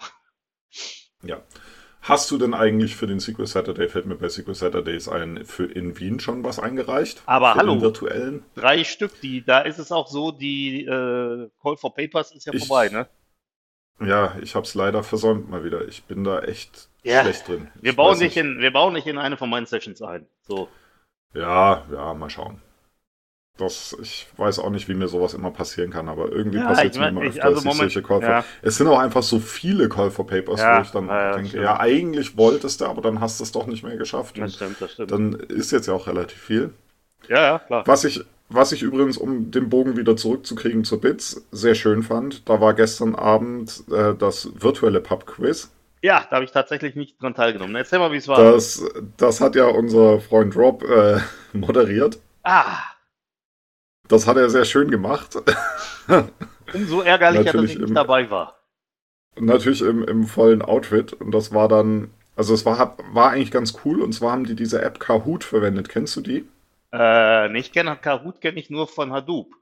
ja. 1.23 1.43
Hast 2.03 2.31
du 2.31 2.38
denn 2.38 2.55
eigentlich 2.55 2.97
für 2.97 3.07
den 3.07 3.21
Secret 3.21 3.47
Saturday, 3.47 3.87
fällt 3.87 4.07
mir 4.07 4.14
bei 4.16 4.31
Secret 4.31 4.57
Saturdays 4.57 5.07
ein, 5.07 5.45
für 5.45 5.66
in 5.66 5.99
Wien 6.01 6.19
schon 6.19 6.43
was 6.45 6.59
eingereicht? 6.59 7.23
Aber 7.27 7.53
für 7.53 7.59
hallo. 7.59 7.79
Virtuellen? 7.83 8.43
Drei 8.55 8.85
Stück, 8.85 9.21
die, 9.21 9.45
da 9.45 9.61
ist 9.61 9.79
es 9.79 9.93
auch 9.93 10.09
so, 10.09 10.33
die 10.33 10.85
äh, 10.87 11.51
Call 11.61 11.77
for 11.77 11.95
Papers 11.95 12.33
ist 12.33 12.47
ja 12.47 12.55
Ich- 12.55 12.66
vorbei, 12.66 12.88
ne? 12.88 13.07
Ja, 14.03 14.35
ich 14.40 14.55
habe 14.55 14.64
es 14.64 14.75
leider 14.75 15.03
versäumt 15.03 15.51
mal 15.51 15.62
wieder. 15.62 15.87
Ich 15.87 16.05
bin 16.05 16.25
da 16.25 16.40
echt 16.40 16.88
Ja. 17.03 17.21
schlecht 17.21 17.47
drin. 17.47 17.71
Wir 17.83 17.90
Ich 17.90 17.97
bauen, 17.97 18.12
weiß 18.12 18.21
nicht 18.21 18.37
in, 18.38 18.59
wir 18.61 18.73
bauen 18.73 18.95
nicht 18.95 19.07
in 19.07 19.19
eine 19.19 19.37
von 19.37 19.51
meinen 19.51 19.66
Sessions 19.66 20.01
ein. 20.01 20.27
So. 20.40 20.69
Ja, 21.35 21.85
ja, 21.93 22.14
mal 22.14 22.31
schauen. 22.31 22.62
Das, 23.61 23.96
ich 24.01 24.27
weiß 24.37 24.59
auch 24.59 24.70
nicht, 24.70 24.88
wie 24.88 24.94
mir 24.94 25.07
sowas 25.09 25.35
immer 25.35 25.51
passieren 25.51 25.90
kann, 25.90 26.09
aber 26.09 26.33
irgendwie 26.33 26.59
Ja, 26.59 26.66
passiert 26.68 26.94
es 26.94 26.99
mir 26.99 27.09
immer 27.09 27.23
öfter, 27.23 27.44
also 27.44 27.55
dass 27.57 27.64
ich 27.64 27.70
Moment- 27.70 27.92
solche 27.92 28.03
Call 28.03 28.20
for 28.20 28.29
ja. 28.31 28.44
Es 28.62 28.77
sind 28.77 28.88
auch 28.88 28.99
einfach 28.99 29.23
so 29.23 29.38
viele 29.38 29.88
Call 29.88 30.11
for 30.11 30.27
Papers, 30.27 30.61
Ja, 30.61 30.79
wo 30.79 30.83
ich 30.83 30.90
dann 30.90 31.07
ja, 31.09 31.33
denke, 31.35 31.49
stimmt. 31.51 31.64
ja, 31.64 31.79
eigentlich 31.79 32.37
wolltest 32.37 32.81
du, 32.81 32.87
aber 32.87 33.03
dann 33.03 33.20
hast 33.20 33.38
du 33.40 33.44
es 33.44 33.53
doch 33.53 33.66
nicht 33.66 33.83
mehr 33.85 33.96
geschafft. 33.96 34.38
Das 34.38 34.55
stimmt, 34.55 34.81
das 34.81 34.92
stimmt. 34.92 35.11
dann 35.12 35.35
ist 35.35 35.70
jetzt 35.73 35.87
ja 35.87 35.94
auch 35.94 36.07
relativ 36.07 36.38
viel. 36.40 36.70
ja, 37.29 37.40
ja, 37.42 37.59
klar. 37.59 37.85
Was 37.87 38.05
ich 38.05 38.25
was 38.53 38.73
ich 38.73 38.83
übrigens, 38.83 39.16
um 39.16 39.53
den 39.53 39.68
Bogen 39.68 39.96
wieder 39.96 40.16
zurückzukriegen 40.16 40.83
zur 40.83 41.01
Bits, 41.01 41.46
sehr 41.53 41.77
schön 41.77 42.03
fand, 42.03 42.49
da 42.49 42.61
war 42.61 42.75
gestern 42.75 43.14
Abend 43.14 43.85
äh, 43.92 44.12
das 44.18 44.51
virtuelle 44.61 45.01
Pub-Quiz. 45.01 45.70
Ja, 46.03 46.25
da 46.29 46.35
habe 46.37 46.44
ich 46.46 46.51
tatsächlich 46.51 46.96
nicht 46.96 47.23
dran 47.23 47.35
teilgenommen. 47.35 47.77
Erzähl 47.77 48.01
mal, 48.01 48.11
wie 48.11 48.16
es 48.16 48.27
war. 48.27 48.42
Das, 48.42 48.83
das 49.18 49.40
hat 49.40 49.55
ja 49.55 49.66
unser 49.66 50.18
Freund 50.18 50.57
Rob 50.57 50.83
äh, 50.83 51.18
moderiert. 51.57 52.18
ah, 52.42 52.79
Das 54.11 54.27
hat 54.27 54.37
er 54.37 54.51
sehr 54.51 54.64
schön 54.66 54.90
gemacht. 54.90 55.37
umso 56.75 57.01
ärgerlicher, 57.01 57.53
dass 57.53 57.64
ich 57.70 57.79
nicht 57.79 57.88
im- 57.88 57.94
dabei 57.94 58.31
war. 58.31 58.57
Natürlich 59.38 59.81
im, 59.83 60.03
im 60.05 60.27
vollen 60.27 60.62
Outfit. 60.62 61.12
Und 61.14 61.31
das 61.33 61.55
war 61.55 61.68
dann, 61.68 62.11
also 62.37 62.53
es 62.53 62.66
war, 62.66 62.96
war 63.12 63.31
eigentlich 63.31 63.51
ganz 63.53 63.75
cool. 63.85 64.03
Und 64.03 64.12
zwar 64.12 64.33
haben 64.33 64.44
die 64.44 64.57
diese 64.57 64.83
App 64.83 65.01
Kahoot 65.01 65.44
verwendet. 65.44 65.88
Kennst 65.88 66.16
du 66.16 66.20
die? 66.20 66.49
Äh, 66.92 67.49
nee, 67.49 67.61
ich 67.61 67.73
kenne 67.73 67.96
Kahoot 67.96 68.40
kenne 68.40 68.59
ich 68.59 68.68
nur 68.68 68.88
von 68.88 69.12
Hadoop. 69.12 69.55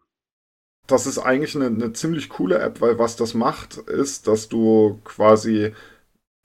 Das 0.87 1.07
ist 1.07 1.19
eigentlich 1.19 1.55
eine, 1.55 1.67
eine 1.67 1.93
ziemlich 1.93 2.31
coole 2.31 2.59
App, 2.59 2.81
weil 2.81 2.99
was 2.99 3.17
das 3.17 3.35
macht, 3.35 3.77
ist, 3.77 4.27
dass 4.27 4.49
du 4.49 4.99
quasi, 5.05 5.75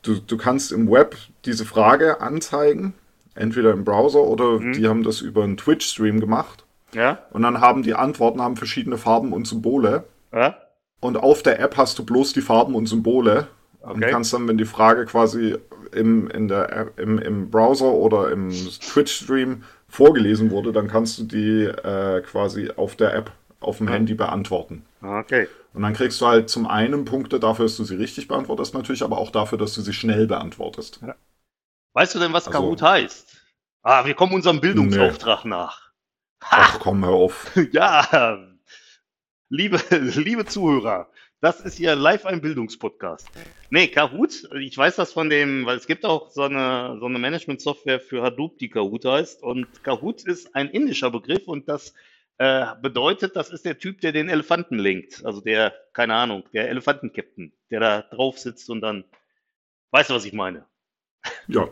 du, 0.01 0.19
du 0.19 0.37
kannst 0.37 0.73
im 0.73 0.91
Web 0.91 1.15
diese 1.45 1.63
Frage 1.63 2.19
anzeigen, 2.19 2.93
entweder 3.35 3.71
im 3.71 3.85
Browser 3.85 4.19
oder 4.23 4.59
Mhm. 4.59 4.73
die 4.73 4.87
haben 4.89 5.03
das 5.03 5.21
über 5.21 5.45
einen 5.45 5.55
Twitch-Stream 5.55 6.19
gemacht. 6.19 6.62
Ja? 6.93 7.19
Und 7.31 7.41
dann 7.43 7.59
haben 7.61 7.83
die 7.83 7.93
Antworten 7.95 8.41
haben 8.41 8.55
verschiedene 8.55 8.97
Farben 8.97 9.33
und 9.33 9.47
Symbole. 9.47 10.03
Ja? 10.33 10.55
Und 10.99 11.17
auf 11.17 11.43
der 11.43 11.59
App 11.59 11.77
hast 11.77 11.97
du 11.99 12.05
bloß 12.05 12.33
die 12.33 12.41
Farben 12.41 12.75
und 12.75 12.85
Symbole. 12.87 13.47
Und 13.81 13.97
Okay. 14.03 14.11
kannst 14.11 14.31
dann, 14.33 14.47
wenn 14.47 14.57
die 14.57 14.65
Frage 14.65 15.05
quasi 15.05 15.57
im, 15.91 16.29
in 16.29 16.47
der 16.47 16.71
App, 16.71 16.99
im, 16.99 17.19
im 17.19 17.51
Browser 17.51 17.91
oder 17.91 18.31
im 18.31 18.49
Twitch-Stream 18.49 19.63
vorgelesen 19.89 20.51
wurde, 20.51 20.71
dann 20.71 20.87
kannst 20.87 21.19
du 21.19 21.23
die 21.23 21.63
äh, 21.65 22.21
quasi 22.21 22.71
auf 22.75 22.95
der 22.95 23.13
App 23.13 23.31
auf 23.59 23.77
dem 23.77 23.87
Ja. 23.87 23.93
Handy 23.93 24.13
beantworten. 24.13 24.85
Okay. 25.01 25.47
Und 25.73 25.81
dann 25.83 25.93
kriegst 25.93 26.19
du 26.21 26.27
halt 26.27 26.49
zum 26.49 26.67
einen 26.67 27.03
Punkte 27.05 27.39
dafür, 27.39 27.65
dass 27.65 27.77
du 27.77 27.83
sie 27.83 27.95
richtig 27.95 28.27
beantwortest, 28.27 28.73
natürlich, 28.73 29.03
aber 29.03 29.17
auch 29.17 29.31
dafür, 29.31 29.57
dass 29.57 29.73
du 29.73 29.81
sie 29.81 29.93
schnell 29.93 30.27
beantwortest. 30.27 30.99
Weißt 31.93 32.15
du 32.15 32.19
denn, 32.19 32.31
was 32.33 32.47
Also- 32.47 32.59
Kahoot 32.59 32.81
heißt? 32.81 33.37
Ah, 33.83 34.05
wir 34.05 34.13
kommen 34.13 34.33
unserem 34.33 34.61
Bildungsauftrag 34.61 35.43
nach. 35.45 35.82
Ach 36.49 36.79
komm, 36.79 37.05
hör 37.05 37.13
auf. 37.13 37.51
Ja, 37.71 38.39
liebe, 39.49 39.79
liebe 39.89 40.45
Zuhörer, 40.45 41.09
das 41.41 41.59
ist 41.59 41.77
hier 41.77 41.95
live 41.95 42.25
ein 42.25 42.41
Bildungspodcast. 42.41 43.29
Nee, 43.69 43.87
Kahoot, 43.87 44.49
ich 44.59 44.77
weiß 44.77 44.95
das 44.95 45.11
von 45.11 45.29
dem, 45.29 45.65
weil 45.65 45.77
es 45.77 45.87
gibt 45.87 46.05
auch 46.05 46.29
so 46.29 46.43
eine, 46.43 46.97
so 46.99 47.05
eine 47.05 47.19
Management-Software 47.19 47.99
für 47.99 48.23
Hadoop, 48.23 48.57
die 48.59 48.69
Kahoot 48.69 49.05
heißt. 49.05 49.43
Und 49.43 49.83
Kahoot 49.83 50.23
ist 50.23 50.55
ein 50.55 50.69
indischer 50.69 51.11
Begriff 51.11 51.47
und 51.47 51.67
das 51.67 51.93
äh, 52.37 52.67
bedeutet, 52.81 53.35
das 53.35 53.49
ist 53.49 53.65
der 53.65 53.77
Typ, 53.77 54.01
der 54.01 54.11
den 54.11 54.29
Elefanten 54.29 54.79
lenkt. 54.79 55.25
Also 55.25 55.41
der, 55.41 55.73
keine 55.93 56.15
Ahnung, 56.15 56.43
der 56.53 56.69
Elefantenkapitän, 56.69 57.51
der 57.69 57.79
da 57.79 58.01
drauf 58.03 58.39
sitzt 58.39 58.69
und 58.69 58.81
dann, 58.81 59.03
weißt 59.91 60.09
du, 60.09 60.13
was 60.13 60.25
ich 60.25 60.33
meine? 60.33 60.65
Ja. 61.47 61.67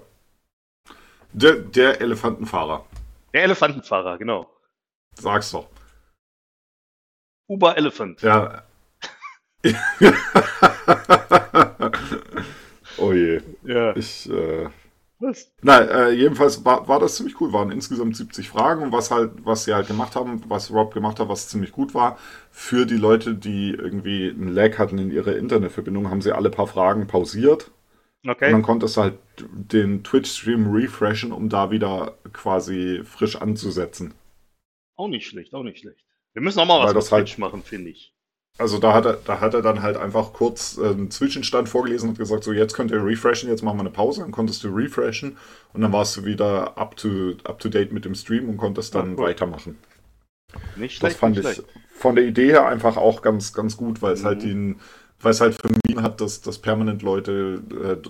Der, 1.33 1.55
der 1.55 2.01
Elefantenfahrer. 2.01 2.85
Der 3.33 3.43
Elefantenfahrer, 3.43 4.17
genau. 4.17 4.49
Sag's 5.15 5.51
doch. 5.51 5.69
Uber 7.47 7.77
Elephant. 7.77 8.21
Ja. 8.23 8.63
oh 12.97 13.13
je. 13.13 13.41
Ja. 13.63 13.95
Ich, 13.95 14.29
äh, 14.29 14.67
Was? 15.19 15.51
Na, 15.61 15.79
äh, 15.81 16.11
jedenfalls 16.11 16.63
war, 16.65 16.87
war 16.87 16.99
das 16.99 17.15
ziemlich 17.17 17.39
cool. 17.41 17.53
Waren 17.53 17.71
insgesamt 17.71 18.15
70 18.17 18.49
Fragen 18.49 18.83
und 18.83 18.91
was 18.91 19.11
halt, 19.11 19.31
was 19.45 19.65
sie 19.65 19.73
halt 19.73 19.87
gemacht 19.87 20.15
haben, 20.15 20.43
was 20.49 20.71
Rob 20.71 20.93
gemacht 20.93 21.19
hat, 21.19 21.29
was 21.29 21.47
ziemlich 21.49 21.71
gut 21.71 21.93
war, 21.93 22.17
für 22.51 22.85
die 22.85 22.97
Leute, 22.97 23.35
die 23.35 23.71
irgendwie 23.71 24.29
einen 24.31 24.49
Lag 24.49 24.77
hatten 24.79 24.97
in 24.99 25.11
ihrer 25.11 25.35
Internetverbindung, 25.37 26.09
haben 26.09 26.21
sie 26.21 26.31
alle 26.33 26.49
paar 26.51 26.67
Fragen 26.67 27.07
pausiert 27.07 27.71
und 28.45 28.51
dann 28.51 28.61
Okay. 28.61 28.61
konntest 28.61 28.97
du 28.97 29.01
halt 29.01 29.19
den 29.39 30.03
Twitch-Stream 30.03 30.71
refreshen, 30.73 31.31
um 31.33 31.49
da 31.49 31.71
wieder 31.71 32.17
quasi 32.33 33.01
frisch 33.05 33.35
anzusetzen. 33.37 34.13
Auch 35.01 35.07
nicht 35.07 35.25
schlecht, 35.27 35.55
auch 35.55 35.63
nicht 35.63 35.79
schlecht. 35.79 36.05
Wir 36.33 36.43
müssen 36.43 36.59
auch 36.59 36.67
mal 36.67 36.79
was 36.79 36.89
mit 36.93 36.97
das 36.97 37.11
halt- 37.11 37.37
machen, 37.39 37.63
finde 37.63 37.89
ich. 37.89 38.13
Also 38.59 38.77
da 38.77 38.93
hat 38.93 39.05
er, 39.05 39.13
da 39.13 39.39
hat 39.39 39.55
er 39.55 39.63
dann 39.63 39.81
halt 39.81 39.97
einfach 39.97 40.31
kurz 40.33 40.77
äh, 40.77 40.89
einen 40.89 41.09
Zwischenstand 41.09 41.69
vorgelesen 41.69 42.09
und 42.09 42.17
gesagt, 42.19 42.43
so 42.43 42.51
jetzt 42.51 42.75
könnt 42.75 42.91
ihr 42.91 43.03
refreshen, 43.03 43.49
jetzt 43.49 43.63
machen 43.63 43.77
wir 43.77 43.81
eine 43.81 43.89
Pause, 43.89 44.21
dann 44.21 44.31
konntest 44.31 44.63
du 44.63 44.67
refreshen 44.69 45.37
und 45.73 45.81
dann 45.81 45.91
warst 45.91 46.15
du 46.17 46.25
wieder 46.25 46.77
up 46.77 46.95
to, 46.97 47.31
up 47.45 47.57
to 47.59 47.69
date 47.69 47.91
mit 47.93 48.05
dem 48.05 48.13
Stream 48.13 48.47
und 48.47 48.57
konntest 48.57 48.93
dann 48.93 49.11
Ja, 49.17 49.23
weitermachen. 49.23 49.79
Nicht 50.75 50.95
Das 50.95 50.99
schlecht, 50.99 51.17
fand 51.17 51.35
nicht 51.37 51.47
ich 51.47 51.53
schlecht. 51.55 51.69
von 51.95 52.15
der 52.15 52.25
Idee 52.25 52.51
her 52.51 52.67
einfach 52.67 52.97
auch 52.97 53.23
ganz, 53.23 53.53
ganz 53.53 53.75
gut, 53.77 54.01
weil 54.03 54.13
es 54.13 54.21
Mhm. 54.21 54.25
halt 54.27 54.43
den, 54.43 54.79
weil 55.21 55.31
es 55.31 55.41
halt 55.41 55.55
vermieden 55.55 56.03
hat, 56.03 56.21
dass, 56.21 56.41
dass 56.41 56.59
permanent 56.59 57.01
Leute 57.01 57.63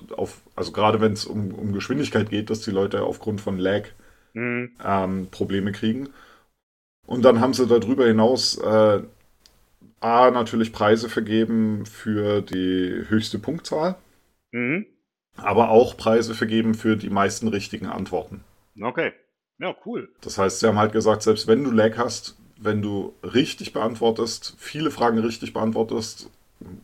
äh, 0.10 0.14
auf, 0.16 0.42
also 0.56 0.72
gerade 0.74 1.00
wenn 1.00 1.14
es 1.14 1.24
um, 1.26 1.54
um 1.54 1.72
Geschwindigkeit 1.72 2.30
geht, 2.30 2.50
dass 2.50 2.62
die 2.62 2.72
Leute 2.72 3.04
aufgrund 3.04 3.40
von 3.40 3.58
Lag 3.58 3.84
Mhm. 4.34 4.72
ähm, 4.84 5.28
Probleme 5.30 5.72
kriegen. 5.72 6.10
Und 7.06 7.24
dann 7.24 7.40
haben 7.40 7.54
sie 7.54 7.68
darüber 7.68 8.06
hinaus 8.06 8.58
äh, 8.58 9.02
A, 10.00 10.32
natürlich 10.32 10.74
Preise 10.74 11.10
vergeben 11.10 11.86
für 11.86 12.42
die 12.42 13.04
höchste 13.08 13.40
Punktzahl, 13.40 13.96
Mhm. 14.52 14.86
aber 15.38 15.70
auch 15.70 15.96
Preise 15.98 16.34
vergeben 16.36 16.74
für 16.74 16.98
die 16.98 17.10
meisten 17.10 17.48
richtigen 17.48 17.86
Antworten. 17.88 18.44
Okay. 18.82 19.12
Ja, 19.60 19.76
cool. 19.86 20.10
Das 20.22 20.38
heißt, 20.38 20.60
sie 20.60 20.68
haben 20.68 20.78
halt 20.78 20.92
gesagt, 20.94 21.22
selbst 21.22 21.48
wenn 21.48 21.64
du 21.64 21.72
Lag 21.72 21.98
hast, 21.98 22.36
wenn 22.60 22.82
du 22.82 23.14
richtig 23.24 23.74
beantwortest, 23.74 24.56
viele 24.58 24.92
Fragen 24.92 25.20
richtig 25.20 25.54
beantwortest, 25.54 26.30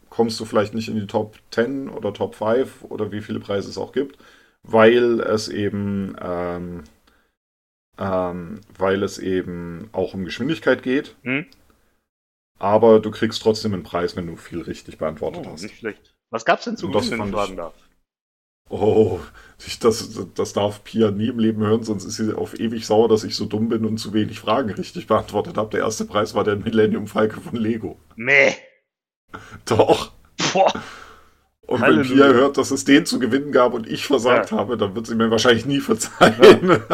kommst 0.10 0.40
du 0.40 0.46
vielleicht 0.46 0.74
nicht 0.74 0.90
in 0.90 0.96
die 0.96 1.08
Top 1.08 1.38
10 1.52 1.90
oder 1.90 2.14
Top 2.14 2.36
5 2.36 2.84
oder 2.84 3.12
wie 3.12 3.22
viele 3.22 3.40
Preise 3.40 3.70
es 3.70 3.78
auch 3.78 3.92
gibt, 3.92 4.18
weil 4.64 5.20
es 5.22 5.48
eben, 5.50 6.16
ähm, 6.22 6.84
ähm, 7.98 8.62
weil 8.78 9.04
es 9.04 9.18
eben 9.20 9.90
auch 9.92 10.14
um 10.14 10.26
Geschwindigkeit 10.26 10.84
geht. 10.84 11.16
Hm? 11.24 11.46
Aber 12.60 13.00
du 13.00 13.12
kriegst 13.12 13.42
trotzdem 13.42 13.74
einen 13.74 13.84
Preis, 13.84 14.16
wenn 14.16 14.28
du 14.28 14.36
viel 14.36 14.62
richtig 14.62 14.98
beantwortet 14.98 15.44
Oh, 15.46 15.52
hast. 15.52 15.62
nicht 15.64 15.78
schlecht. 15.78 16.16
Was 16.30 16.44
gab's 16.46 16.66
denn 16.66 16.76
zu 16.78 16.90
gewinnen, 16.90 17.20
wenn 17.20 17.28
ich 17.28 17.34
fragen 17.34 17.58
darf? 17.58 17.74
Oh, 18.70 19.20
ich, 19.66 19.80
das, 19.80 20.20
das 20.36 20.52
darf 20.54 20.84
Pia 20.84 21.10
nie 21.12 21.28
im 21.30 21.40
Leben 21.40 21.62
hören, 21.62 21.84
sonst 21.84 22.04
ist 22.04 22.18
sie 22.18 22.36
auf 22.38 22.60
ewig 22.60 22.86
sauer, 22.86 23.08
dass 23.08 23.24
ich 23.24 23.36
so 23.36 23.46
dumm 23.46 23.70
bin 23.70 23.86
und 23.86 23.98
zu 23.98 24.14
wenig 24.14 24.40
Fragen 24.42 24.72
richtig 24.72 25.08
beantwortet 25.08 25.56
habe. 25.56 25.70
Der 25.70 25.82
erste 25.82 26.04
Preis 26.04 26.34
war 26.36 26.44
der 26.44 26.58
Millennium 26.58 27.08
Falke 27.08 27.40
von 27.40 27.56
Lego. 27.56 27.98
Nee. 28.18 28.56
Doch. 29.66 30.12
Boah. 30.52 30.74
Und 31.68 31.82
Halleluja. 31.82 32.10
wenn 32.10 32.16
Pia 32.18 32.26
hört, 32.40 32.58
dass 32.58 32.72
es 32.72 32.86
den 32.86 33.06
zu 33.06 33.20
gewinnen 33.20 33.52
gab 33.52 33.74
und 33.74 33.88
ich 33.88 34.08
versagt 34.08 34.52
Ja. 34.52 34.58
habe, 34.58 34.78
dann 34.78 34.96
wird 34.96 35.06
sie 35.06 35.16
mir 35.16 35.30
wahrscheinlich 35.30 35.66
nie 35.66 35.80
verzeihen. 35.80 36.82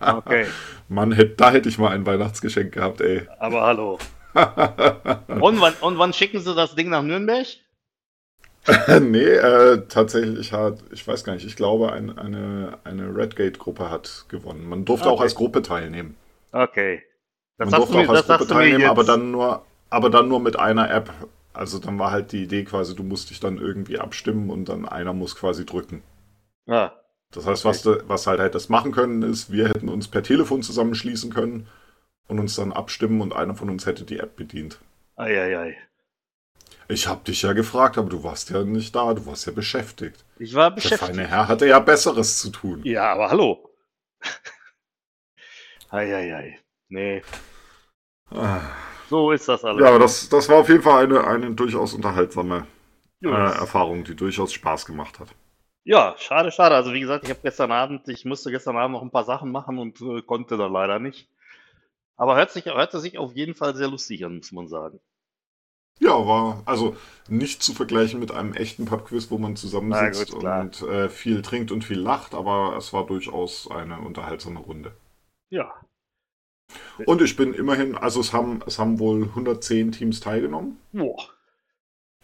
Okay. 0.00 0.46
Mann, 0.88 1.14
da 1.36 1.50
hätte 1.52 1.68
ich 1.68 1.78
mal 1.78 1.90
ein 1.90 2.04
Weihnachtsgeschenk 2.06 2.72
gehabt, 2.72 3.00
ey. 3.00 3.28
Aber 3.38 3.62
hallo. 3.62 3.98
Und 4.34 5.60
wann, 5.60 5.74
und 5.80 5.98
wann 5.98 6.12
schicken 6.12 6.40
Sie 6.40 6.54
das 6.54 6.74
Ding 6.74 6.88
nach 6.88 7.02
Nürnberg? 7.02 7.46
nee, 9.00 9.18
äh, 9.24 9.82
tatsächlich 9.88 10.52
hat, 10.52 10.78
ich 10.92 11.06
weiß 11.06 11.24
gar 11.24 11.34
nicht, 11.34 11.46
ich 11.46 11.56
glaube, 11.56 11.92
ein, 11.92 12.16
eine, 12.18 12.78
eine 12.84 13.14
Redgate-Gruppe 13.14 13.90
hat 13.90 14.26
gewonnen. 14.28 14.68
Man 14.68 14.84
durfte 14.84 15.08
auch 15.08 15.14
Okay. 15.14 15.22
als 15.24 15.34
Gruppe 15.34 15.62
teilnehmen. 15.62 16.16
Okay. 16.52 17.02
Das 17.58 17.70
Man 17.70 17.80
durfte 17.80 17.94
du 17.96 18.02
mir, 18.02 18.08
auch 18.10 18.14
als 18.14 18.26
Gruppe 18.26 18.46
teilnehmen, 18.46 18.84
aber 18.90 19.04
dann 19.04 19.30
nur, 19.30 19.62
aber 19.90 20.10
dann 20.10 20.28
nur 20.28 20.40
mit 20.40 20.58
einer 20.58 20.90
App. 20.90 21.10
Also 21.52 21.78
dann 21.78 21.98
war 21.98 22.10
halt 22.12 22.32
die 22.32 22.44
Idee 22.44 22.64
quasi, 22.64 22.94
du 22.94 23.02
musst 23.02 23.30
dich 23.30 23.40
dann 23.40 23.58
irgendwie 23.58 23.98
abstimmen 23.98 24.50
und 24.50 24.68
dann 24.68 24.86
einer 24.88 25.12
muss 25.12 25.34
quasi 25.36 25.66
drücken. 25.66 26.02
Ah, 26.68 26.92
Das 27.32 27.46
heißt, 27.46 27.64
was, 27.64 27.82
du, 27.82 28.08
was 28.08 28.26
halt 28.26 28.40
hättest 28.40 28.70
machen 28.70 28.92
können, 28.92 29.22
ist, 29.22 29.50
wir 29.52 29.68
hätten 29.68 29.88
uns 29.88 30.08
per 30.08 30.22
Telefon 30.22 30.62
zusammenschließen 30.62 31.32
können 31.32 31.66
und 32.28 32.38
uns 32.38 32.54
dann 32.54 32.72
abstimmen 32.72 33.20
und 33.20 33.34
einer 33.34 33.54
von 33.56 33.68
uns 33.70 33.86
hätte 33.86 34.04
die 34.04 34.18
App 34.20 34.36
bedient. 34.36 34.78
ei, 35.16 35.36
ei, 35.40 35.58
ei. 35.58 35.76
Ich 36.88 37.06
habe 37.06 37.22
dich 37.24 37.42
ja 37.42 37.52
gefragt, 37.52 37.98
aber 37.98 38.08
du 38.08 38.24
warst 38.24 38.50
ja 38.50 38.64
nicht 38.64 38.94
da, 38.96 39.14
du 39.14 39.24
warst 39.26 39.46
ja 39.46 39.52
beschäftigt. 39.52 40.24
Ich 40.38 40.54
war 40.54 40.70
Der 40.70 40.76
beschäftigt. 40.76 41.00
feine 41.16 41.26
Herr 41.28 41.46
hatte 41.48 41.66
ja 41.66 41.78
Besseres 41.78 42.38
zu 42.40 42.50
tun. 42.50 42.80
Ja, 42.84 43.12
aber 43.12 43.30
hallo. 43.30 43.70
ei, 45.90 46.14
ei, 46.14 46.34
ei. 46.34 46.58
Nee, 46.88 47.22
Ah. 48.32 48.60
So 49.10 49.32
ist 49.32 49.48
das 49.48 49.64
alles. 49.64 49.82
Ja, 49.82 49.88
aber 49.88 49.98
das, 49.98 50.28
das 50.28 50.48
war 50.48 50.58
auf 50.58 50.68
jeden 50.68 50.82
Fall 50.82 51.04
eine, 51.04 51.26
eine 51.26 51.50
durchaus 51.50 51.94
unterhaltsame 51.94 52.66
äh, 53.22 53.28
Erfahrung, 53.28 54.04
die 54.04 54.14
durchaus 54.14 54.52
Spaß 54.52 54.86
gemacht 54.86 55.18
hat. 55.18 55.28
Ja, 55.82 56.14
schade, 56.16 56.52
schade. 56.52 56.76
Also 56.76 56.92
wie 56.92 57.00
gesagt, 57.00 57.24
ich 57.24 57.30
habe 57.30 57.40
gestern 57.42 57.72
Abend, 57.72 58.06
ich 58.08 58.24
musste 58.24 58.52
gestern 58.52 58.76
Abend 58.76 58.94
noch 58.94 59.02
ein 59.02 59.10
paar 59.10 59.24
Sachen 59.24 59.50
machen 59.50 59.78
und 59.78 60.00
äh, 60.00 60.22
konnte 60.22 60.56
dann 60.56 60.72
leider 60.72 61.00
nicht. 61.00 61.28
Aber 62.16 62.36
hört 62.36 62.52
sich, 62.52 62.66
hörte 62.66 63.00
sich 63.00 63.18
auf 63.18 63.34
jeden 63.34 63.54
Fall 63.54 63.74
sehr 63.74 63.88
lustig 63.88 64.24
an, 64.24 64.36
muss 64.36 64.52
man 64.52 64.68
sagen. 64.68 65.00
Ja, 65.98 66.12
war 66.26 66.62
also 66.64 66.96
nicht 67.28 67.62
zu 67.64 67.74
vergleichen 67.74 68.20
mit 68.20 68.30
einem 68.30 68.54
echten 68.54 68.84
Pubquiz, 68.84 69.30
wo 69.30 69.38
man 69.38 69.56
zusammensitzt 69.56 70.32
gut, 70.32 70.44
und 70.44 70.82
äh, 70.82 71.08
viel 71.08 71.42
trinkt 71.42 71.72
und 71.72 71.84
viel 71.84 71.98
lacht, 71.98 72.34
aber 72.34 72.76
es 72.78 72.92
war 72.92 73.06
durchaus 73.06 73.68
eine 73.70 74.00
unterhaltsame 74.00 74.60
Runde. 74.60 74.92
Ja. 75.50 75.74
Und 77.06 77.22
ich 77.22 77.36
bin 77.36 77.54
immerhin, 77.54 77.96
also 77.96 78.20
es 78.20 78.32
haben, 78.32 78.60
es 78.66 78.78
haben 78.78 78.98
wohl 78.98 79.22
110 79.24 79.92
Teams 79.92 80.20
teilgenommen, 80.20 80.78
Boah. 80.92 81.16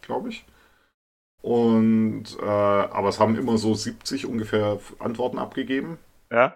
glaube 0.01 0.29
ich. 0.29 0.45
Und 1.41 2.25
äh, 2.41 2.45
aber 2.45 3.09
es 3.09 3.19
haben 3.19 3.37
immer 3.37 3.57
so 3.57 3.73
70 3.73 4.25
ungefähr 4.25 4.79
Antworten 4.99 5.37
abgegeben. 5.39 5.97
Ja. 6.31 6.55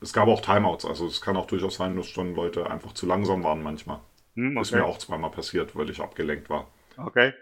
Es 0.00 0.12
gab 0.12 0.28
auch 0.28 0.40
Timeouts, 0.42 0.84
also 0.84 1.06
es 1.06 1.20
kann 1.22 1.36
auch 1.36 1.46
durchaus 1.46 1.76
sein, 1.76 1.96
dass 1.96 2.08
schon 2.08 2.34
Leute 2.34 2.68
einfach 2.70 2.92
zu 2.92 3.06
langsam 3.06 3.42
waren 3.44 3.62
manchmal. 3.62 4.00
Hm, 4.34 4.58
Ist 4.58 4.72
okay. 4.72 4.82
mir 4.82 4.86
auch 4.86 4.98
zweimal 4.98 5.30
passiert, 5.30 5.74
weil 5.74 5.88
ich 5.88 6.00
abgelenkt 6.00 6.50
war. 6.50 6.66
okay. 6.98 7.32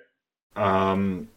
Ähm, 0.57 1.29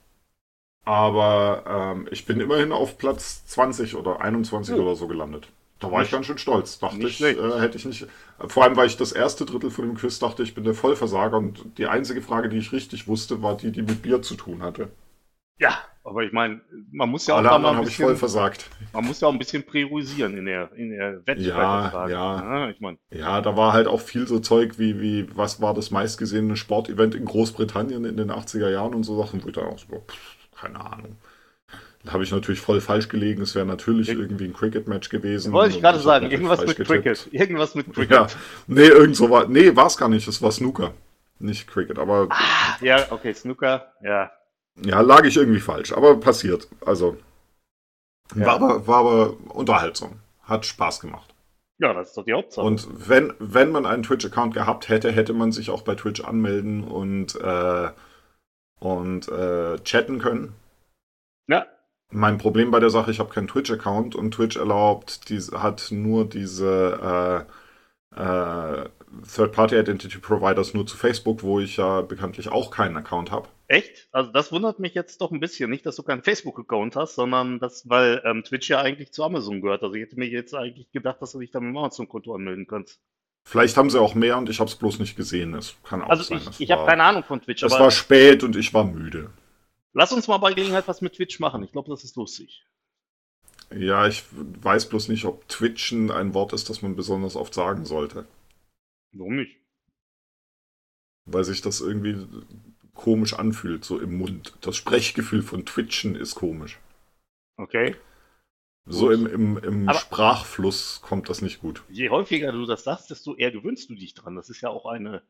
aber 0.86 1.64
ähm, 1.96 2.08
ich 2.12 2.26
bin 2.26 2.40
immerhin 2.40 2.72
auf 2.72 2.98
Platz 3.00 3.46
20 3.48 3.96
oder 3.96 4.22
21 4.22 4.76
Oh. 4.76 4.82
oder 4.84 4.96
so 4.96 5.08
gelandet. 5.08 5.50
Da 5.80 5.92
war 5.92 6.00
Nicht- 6.00 6.08
ich 6.08 6.12
ganz 6.12 6.26
schön 6.26 6.38
stolz. 6.40 6.80
Dachte 6.80 7.08
ich, 7.08 7.22
äh, 7.22 7.36
hätte 7.60 7.78
ich 7.78 7.86
nicht. 7.86 8.08
Vor 8.48 8.64
allem, 8.64 8.76
weil 8.76 8.88
ich 8.88 8.98
das 8.98 9.12
erste 9.12 9.46
Drittel 9.46 9.70
von 9.70 9.86
dem 9.86 9.96
Quiz 9.96 10.18
dachte, 10.20 10.42
ich 10.44 10.56
bin 10.56 10.64
der 10.64 10.74
Vollversager 10.74 11.38
und 11.38 11.78
die 11.78 11.86
einzige 11.88 12.22
Frage, 12.22 12.50
die 12.50 12.58
ich 12.58 12.72
richtig 12.72 13.08
wusste, 13.08 13.42
war 13.44 13.56
die, 13.58 13.72
die 13.72 13.84
mit 13.84 14.02
Bier 14.02 14.22
zu 14.22 14.36
tun 14.36 14.64
hatte. 14.64 14.90
Ja, 15.60 15.78
aber 16.04 16.24
ich 16.24 16.32
meine, 16.34 16.62
man 16.92 17.10
muss 17.10 17.28
ja 17.28 17.36
auch 17.36 17.40
Alle 17.40 17.50
da 17.50 17.58
mal 17.60 17.70
anderen 17.70 17.76
ein 17.76 17.78
habe 17.80 17.90
ich 17.90 17.98
voll 17.98 18.14
bisschen, 18.14 18.20
versagt. 18.20 18.70
man 18.94 19.06
muss 19.06 19.22
ja 19.22 19.28
auch 19.28 19.32
ein 19.34 19.40
bisschen 19.40 19.64
priorisieren 19.66 20.38
in 20.38 20.46
der, 20.46 20.72
in 20.74 20.92
der 20.92 21.26
Wette 21.26 21.42
Ja, 21.42 21.90
Frage. 21.90 22.12
ja. 22.14 22.70
Ich 22.70 22.80
meine, 22.80 22.98
Ja, 23.12 23.42
da 23.42 23.56
war 23.58 23.74
halt 23.74 23.88
auch 23.88 24.02
viel 24.02 24.28
so 24.28 24.40
Zeug 24.40 24.78
wie, 24.80 25.00
wie 25.02 25.28
was 25.36 25.62
war 25.62 25.74
das 25.74 25.92
meistgesehene 25.92 26.56
Sportevent 26.58 27.16
in 27.16 27.26
Großbritannien 27.26 28.06
in 28.06 28.18
den 28.18 28.32
80er 28.32 28.70
Jahren 28.70 28.94
und 28.94 29.04
so 29.04 29.18
Sachen, 29.22 29.44
wo 29.44 29.48
ich 29.48 29.54
dann 29.56 29.66
auch 29.68 29.80
so, 29.80 29.88
pff, 29.88 30.38
keine 30.60 30.80
Ahnung. 30.80 31.18
Da 32.08 32.14
habe 32.14 32.24
ich 32.24 32.32
natürlich 32.32 32.62
voll 32.62 32.80
falsch 32.80 33.10
gelegen. 33.10 33.42
Es 33.42 33.54
wäre 33.54 33.66
natürlich 33.66 34.08
Ich- 34.08 34.18
irgendwie 34.18 34.46
ein 34.46 34.54
Cricket-Match 34.54 35.10
gewesen. 35.10 35.52
wollte 35.52 35.76
ich 35.76 35.82
gerade 35.82 36.00
sagen, 36.00 36.32
irgendwas 36.32 36.62
mit 36.66 36.78
getippt. 36.78 36.88
Cricket. 37.04 37.28
Irgendwas 37.34 37.76
mit 37.76 37.94
Cricket. 37.94 38.12
Ja, 38.12 38.28
nee, 38.68 38.88
irgend 38.88 39.16
so 39.18 39.30
war. 39.30 39.48
Nee, 39.48 39.76
war 39.76 39.88
es 39.88 39.98
gar 39.98 40.08
nicht. 40.08 40.26
Es 40.28 40.42
war 40.42 40.52
Snooker. 40.54 40.94
Nicht 41.40 41.68
Cricket. 41.68 42.00
Aber 42.00 42.30
Ja, 42.82 43.06
okay, 43.12 43.34
Snooker, 43.34 43.92
ja. 44.02 44.32
ja, 44.82 45.02
lag 45.02 45.26
ich 45.26 45.36
irgendwie 45.36 45.60
falsch. 45.60 45.92
Aber 45.92 46.18
passiert. 46.20 46.68
Also. 46.86 47.18
Ja. 48.36 48.46
War, 48.46 48.56
aber, 48.56 48.88
war 48.88 48.98
aber 49.00 49.34
unterhaltsam. 49.54 50.20
Hat 50.44 50.66
Spaß 50.66 51.02
gemacht. 51.02 51.34
Ja, 51.80 51.94
das 51.94 52.08
ist 52.10 52.18
doch 52.18 52.24
die 52.26 52.34
Hauptsache. 52.34 52.66
Und 52.66 52.88
wenn, 53.10 53.34
wenn 53.40 53.70
man 53.72 53.86
einen 53.86 54.04
Twitch-Account 54.04 54.54
gehabt 54.54 54.88
hätte, 54.90 55.12
hätte 55.12 55.34
man 55.34 55.52
sich 55.52 55.70
auch 55.70 55.82
bei 55.84 55.94
Twitch 55.96 56.22
anmelden 56.24 56.84
und, 56.86 57.36
äh, 57.36 57.90
und 58.80 59.28
äh, 59.28 59.78
chatten 59.84 60.20
können. 60.20 60.54
ja, 61.48 61.66
Mein 62.10 62.38
Problem 62.38 62.72
bei 62.72 62.80
der 62.80 62.90
Sache, 62.90 63.12
ich 63.12 63.20
habe 63.20 63.34
keinen 63.34 63.48
Twitch-Account 63.50 64.16
und 64.16 64.34
Twitch 64.34 64.56
erlaubt, 64.58 65.30
diese, 65.30 65.62
hat 65.62 65.88
nur 65.92 66.28
diese 66.28 67.46
äh, 68.16 68.22
äh, 68.22 68.90
Third-Party-Identity-Providers 69.36 70.74
nur 70.74 70.88
zu 70.88 70.96
Facebook, 70.98 71.44
wo 71.44 71.60
ich 71.60 71.78
ja 71.78 72.02
bekanntlich 72.02 72.50
auch 72.50 72.72
keinen 72.72 72.96
Account 72.98 73.32
habe. 73.32 73.50
echt? 73.68 74.08
Also 74.14 74.32
das 74.32 74.52
wundert 74.54 74.80
mich 74.80 74.94
jetzt 74.94 75.20
doch 75.20 75.32
ein 75.32 75.40
bisschen. 75.42 75.70
Nicht, 75.70 75.86
dass 75.86 75.98
du 75.98 76.04
keinen 76.04 76.24
Facebook-Account 76.24 76.96
hast, 76.96 77.16
sondern 77.16 77.60
das, 77.60 77.90
weil 77.90 78.22
ähm, 78.26 78.44
Twitch 78.44 78.70
ja 78.70 78.80
eigentlich 78.82 79.12
zu 79.12 79.24
Amazon 79.24 79.62
gehört. 79.62 79.84
Also 79.84 79.94
ich 79.96 80.04
hätte 80.04 80.18
mir 80.18 80.28
jetzt 80.28 80.54
eigentlich 80.56 80.90
gedacht, 80.92 81.22
dass 81.22 81.34
du 81.34 81.40
dich 81.40 81.52
da 81.52 81.60
mit 81.60 81.70
dem 81.70 81.78
Amazon-Konto 81.78 82.34
anmelden 82.34 82.68
kannst. 82.68 83.00
Vielleicht 83.46 83.78
haben 83.78 83.90
sie 83.90 84.00
auch 84.00 84.16
mehr 84.16 84.38
und 84.38 84.50
ich 84.50 84.60
habe 84.60 84.70
es 84.70 84.76
bloß 84.76 85.00
nicht 85.00 85.16
gesehen. 85.16 85.54
Es 85.54 85.76
kann 85.84 86.02
auch 86.02 86.10
Also 86.10 86.24
sein. 86.24 86.38
ich, 86.38 86.48
es 86.48 86.60
ich 86.60 86.72
habe 86.72 86.86
keine 86.86 87.04
Ahnung 87.04 87.24
von 87.24 87.42
Twitch, 87.42 87.64
Es 87.64 87.72
war 87.74 87.92
spät 87.92 88.44
und 88.44 88.56
ich 88.56 88.74
war 88.74 88.84
müde. 88.86 89.30
Lass 89.94 90.12
uns 90.14 90.28
mal 90.28 90.38
bei 90.38 90.54
Gelegenheit 90.54 90.88
was 90.88 91.02
mit 91.02 91.14
Twitch 91.16 91.40
machen. 91.40 91.64
Ich 91.64 91.72
glaube, 91.72 91.90
das 91.90 92.04
ist 92.04 92.16
lustig. 92.16 92.66
Ja, 93.72 94.08
ich 94.08 94.24
weiß 94.32 94.88
bloß 94.90 95.10
nicht, 95.10 95.26
ob 95.26 95.48
Twitchen 95.50 96.10
ein 96.12 96.34
Wort 96.34 96.54
ist, 96.54 96.70
das 96.70 96.82
man 96.82 96.96
besonders 96.96 97.36
oft 97.36 97.54
sagen 97.54 97.86
sollte. 97.86 98.26
Warum 99.12 99.36
nicht? 99.36 99.58
Weil 101.26 101.44
sich 101.44 101.62
das 101.62 101.82
irgendwie 101.82 102.26
komisch 102.94 103.34
anfühlt, 103.34 103.84
so 103.84 104.00
im 104.00 104.18
Mund. 104.18 104.54
Das 104.62 104.78
Sprechgefühl 104.78 105.44
von 105.44 105.66
Twitchen 105.66 106.16
ist 106.16 106.36
komisch. 106.36 106.80
Okay. 107.58 107.96
So 108.86 109.12
im, 109.12 109.28
im, 109.28 109.58
im 109.58 109.90
Aber- 109.90 110.00
Sprachfluss 110.00 111.02
kommt 111.02 111.28
das 111.28 111.42
nicht 111.42 111.60
gut. 111.60 111.84
Je 111.90 112.10
häufiger 112.10 112.54
du 112.54 112.66
das 112.66 112.86
sagst, 112.86 113.10
desto 113.10 113.36
eher 113.36 113.52
gewöhnst 113.52 113.90
du 113.90 113.96
dich 113.96 114.14
dran. 114.14 114.36
Das 114.36 114.50
ist 114.50 114.62
ja 114.62 114.70
auch 114.70 114.86
eine. 114.86 115.24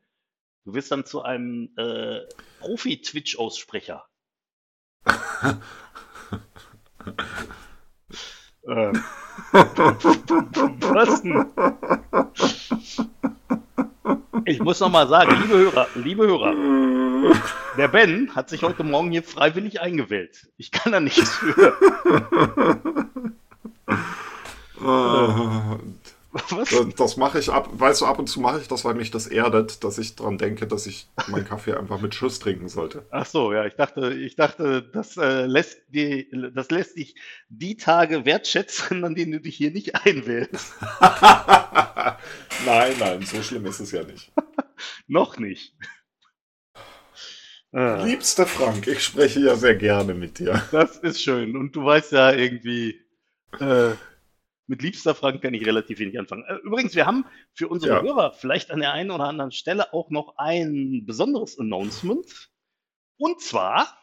Du 0.64 0.74
wirst 0.74 0.92
dann 0.92 1.04
zu 1.04 1.22
einem 1.22 1.72
äh, 1.76 2.20
Profi-Twitch-Aussprecher. 2.60 4.07
Ähm. 8.68 9.04
Ich 14.44 14.60
muss 14.60 14.80
noch 14.80 14.90
mal 14.90 15.06
sagen, 15.08 15.36
liebe 15.42 15.58
Hörer, 15.58 15.86
liebe 15.94 16.26
Hörer, 16.26 16.54
der 17.76 17.88
Ben 17.88 18.34
hat 18.34 18.48
sich 18.48 18.62
heute 18.62 18.82
Morgen 18.84 19.10
hier 19.10 19.22
freiwillig 19.22 19.80
eingewählt. 19.80 20.48
Ich 20.56 20.70
kann 20.70 20.92
da 20.92 21.00
nichts 21.00 21.30
für. 21.36 21.76
Ah, 24.80 25.78
Was? 26.50 26.70
das 26.70 26.94
das 26.96 27.16
mache 27.16 27.38
ich 27.38 27.50
ab, 27.50 27.68
weißt 27.72 28.00
du, 28.00 28.06
ab 28.06 28.18
und 28.18 28.28
zu 28.28 28.40
mache 28.40 28.60
ich 28.60 28.68
das, 28.68 28.84
weil 28.84 28.94
mich 28.94 29.10
das 29.10 29.26
erdet, 29.26 29.84
dass 29.84 29.98
ich 29.98 30.16
dran 30.16 30.38
denke, 30.38 30.66
dass 30.66 30.86
ich 30.86 31.08
meinen 31.28 31.44
Kaffee 31.44 31.74
einfach 31.74 32.00
mit 32.00 32.14
Schuss 32.14 32.38
trinken 32.38 32.68
sollte. 32.68 33.06
Ach 33.10 33.26
so, 33.26 33.52
ja, 33.52 33.66
ich 33.66 33.74
dachte, 33.74 34.12
ich 34.14 34.36
dachte, 34.36 34.82
das 34.82 35.16
äh, 35.16 35.46
lässt 35.46 35.80
die, 35.88 36.30
das 36.54 36.70
lässt 36.70 36.96
dich 36.96 37.14
die 37.48 37.76
Tage 37.76 38.24
wertschätzen, 38.24 39.04
an 39.04 39.14
denen 39.14 39.32
du 39.32 39.40
dich 39.40 39.56
hier 39.56 39.70
nicht 39.70 39.94
einwählst. 39.94 40.74
nein, 42.66 42.92
nein, 42.98 43.22
so 43.22 43.42
schlimm 43.42 43.66
ist 43.66 43.80
es 43.80 43.92
ja 43.92 44.02
nicht. 44.04 44.32
Noch 45.06 45.38
nicht. 45.38 45.74
Äh, 47.72 48.04
Liebster 48.04 48.46
Frank, 48.46 48.86
ich 48.86 49.04
spreche 49.04 49.40
ja 49.40 49.56
sehr 49.56 49.76
gerne 49.76 50.14
mit 50.14 50.38
dir. 50.38 50.62
das 50.72 50.96
ist 50.98 51.22
schön. 51.22 51.56
Und 51.56 51.76
du 51.76 51.84
weißt 51.84 52.12
ja 52.12 52.32
irgendwie, 52.32 53.00
äh, 53.60 53.90
mit 54.68 54.82
liebster 54.82 55.14
Frank 55.14 55.42
kann 55.42 55.54
ich 55.54 55.66
relativ 55.66 55.98
wenig 55.98 56.18
anfangen. 56.18 56.44
Äh, 56.46 56.56
übrigens, 56.56 56.94
wir 56.94 57.06
haben 57.06 57.24
für 57.54 57.68
unsere 57.68 57.96
Ja. 57.96 58.02
Hörer 58.02 58.32
vielleicht 58.32 58.70
an 58.70 58.80
der 58.80 58.92
einen 58.92 59.10
oder 59.10 59.24
anderen 59.24 59.50
Stelle 59.50 59.92
auch 59.92 60.10
noch 60.10 60.36
ein 60.36 61.04
besonderes 61.06 61.58
Announcement. 61.58 62.50
Und 63.16 63.40
zwar, 63.40 63.98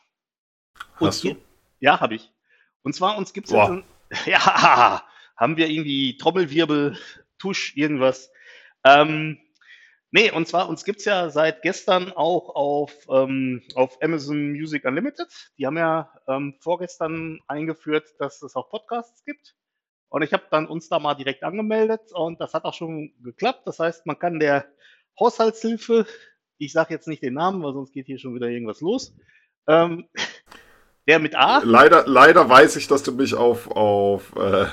Hast 0.96 1.24
du? 1.24 1.30
gibt- 1.30 1.46
Ja, 1.80 2.00
habe 2.02 2.16
ich. 2.16 2.32
Und 2.82 2.94
zwar 2.94 3.18
uns 3.18 3.32
gibt 3.34 3.48
es 3.48 3.54
jetzt, 3.54 3.70
ein, 3.70 3.84
ja, 4.26 5.04
haben 5.38 5.58
wir 5.58 5.70
irgendwie 5.70 6.18
Trommelwirbel, 6.18 6.98
Tusch, 7.38 7.76
irgendwas. 7.78 8.32
Ähm, 8.84 9.38
nee, 10.12 10.32
und 10.32 10.48
zwar 10.48 10.68
uns 10.70 10.84
gibt 10.86 11.00
es 11.00 11.06
ja 11.06 11.30
seit 11.30 11.62
gestern 11.62 12.12
auch 12.12 12.56
auf, 12.56 12.94
ähm, 13.10 13.62
auf 13.76 14.02
Amazon 14.02 14.52
Music 14.52 14.86
Unlimited. 14.86 15.28
Die 15.58 15.66
haben 15.68 15.78
ja 15.78 16.12
ähm, 16.28 16.56
vorgestern 16.60 17.40
eingeführt, 17.48 18.16
dass 18.20 18.42
es 18.42 18.56
auch 18.56 18.70
Podcasts 18.70 19.24
gibt. 19.26 19.56
Und 20.10 20.22
ich 20.22 20.32
habe 20.34 20.44
dann 20.52 20.68
uns 20.68 20.88
da 20.90 21.00
mal 21.00 21.16
direkt 21.16 21.44
angemeldet 21.44 22.12
und 22.14 22.40
das 22.40 22.54
hat 22.54 22.64
auch 22.66 22.74
schon 22.74 23.12
geklappt. 23.24 23.64
Das 23.66 23.80
heißt, 23.80 24.06
man 24.06 24.18
kann 24.20 24.40
der 24.40 24.66
Haushaltshilfe, 25.20 26.06
ich 26.58 26.72
sage 26.74 26.94
jetzt 26.94 27.08
nicht 27.08 27.24
den 27.24 27.34
Namen, 27.34 27.64
weil 27.64 27.74
sonst 27.74 27.92
geht 27.94 28.06
hier 28.06 28.20
schon 28.20 28.36
wieder 28.36 28.48
irgendwas 28.48 28.82
los, 28.82 29.14
ähm, 29.68 30.08
der 31.08 31.20
mit 31.20 31.36
A, 31.36 31.62
Leider, 31.64 32.06
leider 32.08 32.50
weiß 32.50 32.76
ich, 32.78 32.88
dass 32.88 33.04
du 33.04 33.12
mich 33.12 33.34
auf, 33.36 33.70
auf 33.72 34.36
äh, 34.38 34.66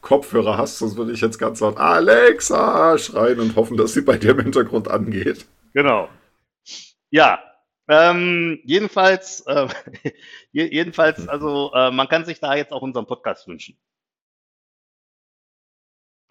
Kopfhörer 0.00 0.56
hast, 0.58 0.78
sonst 0.78 0.96
würde 0.96 1.12
ich 1.12 1.20
jetzt 1.20 1.38
ganz 1.38 1.60
laut 1.60 1.76
Alexa 1.78 2.96
schreien 2.98 3.40
und 3.40 3.56
hoffen, 3.56 3.76
dass 3.76 3.92
sie 3.94 4.02
bei 4.02 4.16
dir 4.16 4.30
im 4.30 4.40
Hintergrund 4.40 4.88
angeht. 4.88 5.46
Genau. 5.74 6.08
Ja. 7.10 7.42
Ähm, 7.90 8.60
jedenfalls, 8.64 9.40
äh, 9.46 9.66
je- 10.52 10.72
jedenfalls, 10.72 11.26
also 11.28 11.72
äh, 11.74 11.90
man 11.90 12.06
kann 12.08 12.24
sich 12.26 12.38
da 12.38 12.54
jetzt 12.54 12.72
auch 12.72 12.82
unseren 12.82 13.06
Podcast 13.06 13.48
wünschen. 13.48 13.78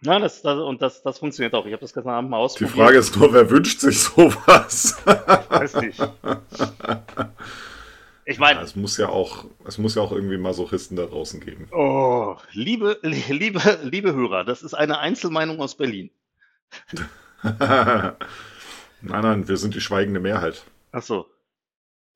Ja, 0.02 0.20
das, 0.20 0.42
das 0.44 0.60
und 0.60 0.82
das, 0.82 1.02
das 1.02 1.18
funktioniert 1.20 1.54
auch. 1.56 1.66
Ich 1.66 1.74
habe 1.74 1.82
das 1.82 1.94
gestern 1.94 2.14
Abend 2.14 2.30
mal 2.30 2.38
Die 2.38 2.44
ausprobiert. 2.44 2.76
Frage 2.76 2.98
ist 3.00 3.16
nur, 3.18 3.34
wer 3.34 3.50
wünscht 3.50 3.80
sich 3.82 4.00
sowas? 4.00 4.98
Weiß 5.06 5.76
nicht. 5.82 6.00
Ich 8.30 8.40
meine, 8.40 8.60
Ja, 8.60 8.66
es 8.66 8.76
muss 8.76 8.98
ja 8.98 9.08
auch, 9.08 9.46
es 9.66 9.78
muss 9.78 9.96
ja 9.96 10.02
auch 10.02 10.12
irgendwie 10.12 10.36
Masochisten 10.38 10.98
da 10.98 11.06
draußen 11.06 11.40
geben. 11.40 11.70
oh, 11.72 12.36
liebe, 12.52 13.00
liebe, 13.02 13.80
liebe 13.84 14.14
Hörer, 14.14 14.44
das 14.44 14.64
ist 14.64 14.74
eine 14.74 15.00
Einzelmeinung 15.00 15.62
aus 15.62 15.76
Berlin. 15.78 16.10
nein, 17.44 18.16
nein, 19.02 19.48
wir 19.48 19.56
sind 19.56 19.76
die 19.76 19.80
schweigende 19.82 20.20
Mehrheit. 20.20 20.66
Ach 20.92 21.02
so. 21.04 21.28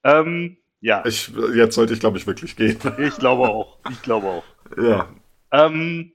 Ähm, 0.04 0.58
ja, 0.82 1.02
Ich, 1.06 1.32
jetzt 1.56 1.76
sollte 1.76 1.94
ich, 1.94 2.02
glaube 2.02 2.18
ich, 2.18 2.28
wirklich 2.28 2.58
gehen. 2.58 2.78
ich 2.98 3.16
glaube 3.18 3.44
auch. 3.48 3.78
Ich 3.90 4.02
glaube 4.02 4.28
auch. 4.28 4.44
ja. 4.78 5.08
Ähm, 5.54 6.12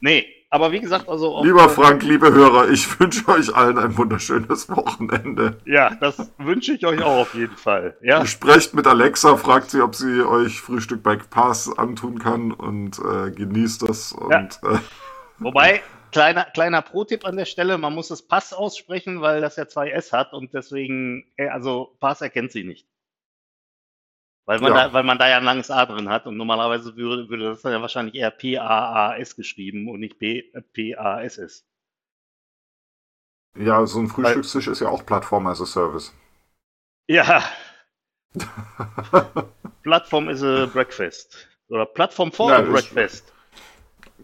nee, 0.00 0.26
aber 0.50 0.72
wie 0.72 0.80
gesagt, 0.80 1.08
also 1.08 1.42
Lieber 1.44 1.68
Frank, 1.68 2.02
liebe 2.02 2.32
Hörer, 2.32 2.70
ich 2.70 2.98
wünsche 3.00 3.28
euch 3.28 3.54
allen 3.54 3.78
ein 3.78 3.96
wunderschönes 3.98 4.68
Wochenende. 4.70 5.58
Ja, 5.66 5.94
das 6.00 6.32
wünsche 6.38 6.72
ich 6.72 6.86
euch 6.86 7.02
auch 7.02 7.18
auf 7.18 7.34
jeden 7.34 7.56
Fall. 7.56 7.96
Ja, 8.00 8.24
Sprecht 8.24 8.72
mit 8.72 8.86
Alexa, 8.86 9.36
fragt 9.36 9.70
sie, 9.70 9.82
ob 9.82 9.94
sie 9.94 10.22
euch 10.22 10.60
Frühstück 10.60 11.02
bei 11.02 11.16
Pass 11.16 11.76
antun 11.76 12.18
kann 12.18 12.52
und 12.52 12.98
äh, 12.98 13.30
genießt 13.30 13.88
das. 13.88 14.12
Und 14.12 14.32
äh, 14.32 14.78
wobei, 15.38 15.82
kleiner, 16.12 16.44
kleiner 16.44 16.80
Pro-Tipp 16.80 17.26
an 17.26 17.36
der 17.36 17.44
Stelle, 17.44 17.76
man 17.76 17.94
muss 17.94 18.08
das 18.08 18.22
Pass 18.22 18.54
aussprechen, 18.54 19.20
weil 19.20 19.42
das 19.42 19.56
ja 19.56 19.68
zwei 19.68 19.90
S 19.90 20.14
hat 20.14 20.32
und 20.32 20.54
deswegen, 20.54 21.26
äh, 21.36 21.48
also 21.48 21.94
Pass 22.00 22.22
erkennt 22.22 22.52
sie 22.52 22.64
nicht. 22.64 22.86
Weil 24.48 24.60
man, 24.60 24.72
Ja. 24.74 24.86
da, 24.88 24.92
weil 24.94 25.02
man 25.02 25.18
da 25.18 25.28
ja 25.28 25.36
ein 25.36 25.44
langes 25.44 25.70
A 25.70 25.84
drin 25.84 26.08
hat 26.08 26.26
und 26.26 26.38
normalerweise 26.38 26.96
würde, 26.96 27.28
würde 27.28 27.50
das 27.50 27.60
dann 27.60 27.72
ja 27.72 27.82
wahrscheinlich 27.82 28.14
eher 28.14 28.30
P-A-A-S 28.30 29.36
geschrieben 29.36 29.88
und 29.90 30.00
nicht 30.00 30.18
P- 30.18 30.50
P-A-S-S. 30.72 31.66
Ja, 33.58 33.84
so 33.86 33.98
ein 34.00 34.08
Frühstückstisch 34.08 34.68
ist 34.68 34.80
ja 34.80 34.88
auch 34.88 35.04
Plattform 35.04 35.46
as 35.48 35.60
a 35.60 35.66
Service. 35.66 36.14
Ja, 37.10 37.42
Plattform 39.82 40.30
is 40.30 40.42
a 40.42 40.64
Breakfast. 40.66 41.46
Oder 41.68 41.84
Plattform 41.84 42.32
for 42.32 42.50
Ja, 42.50 42.56
a 42.56 42.60
ist- 42.60 42.72
Breakfast. 42.72 43.32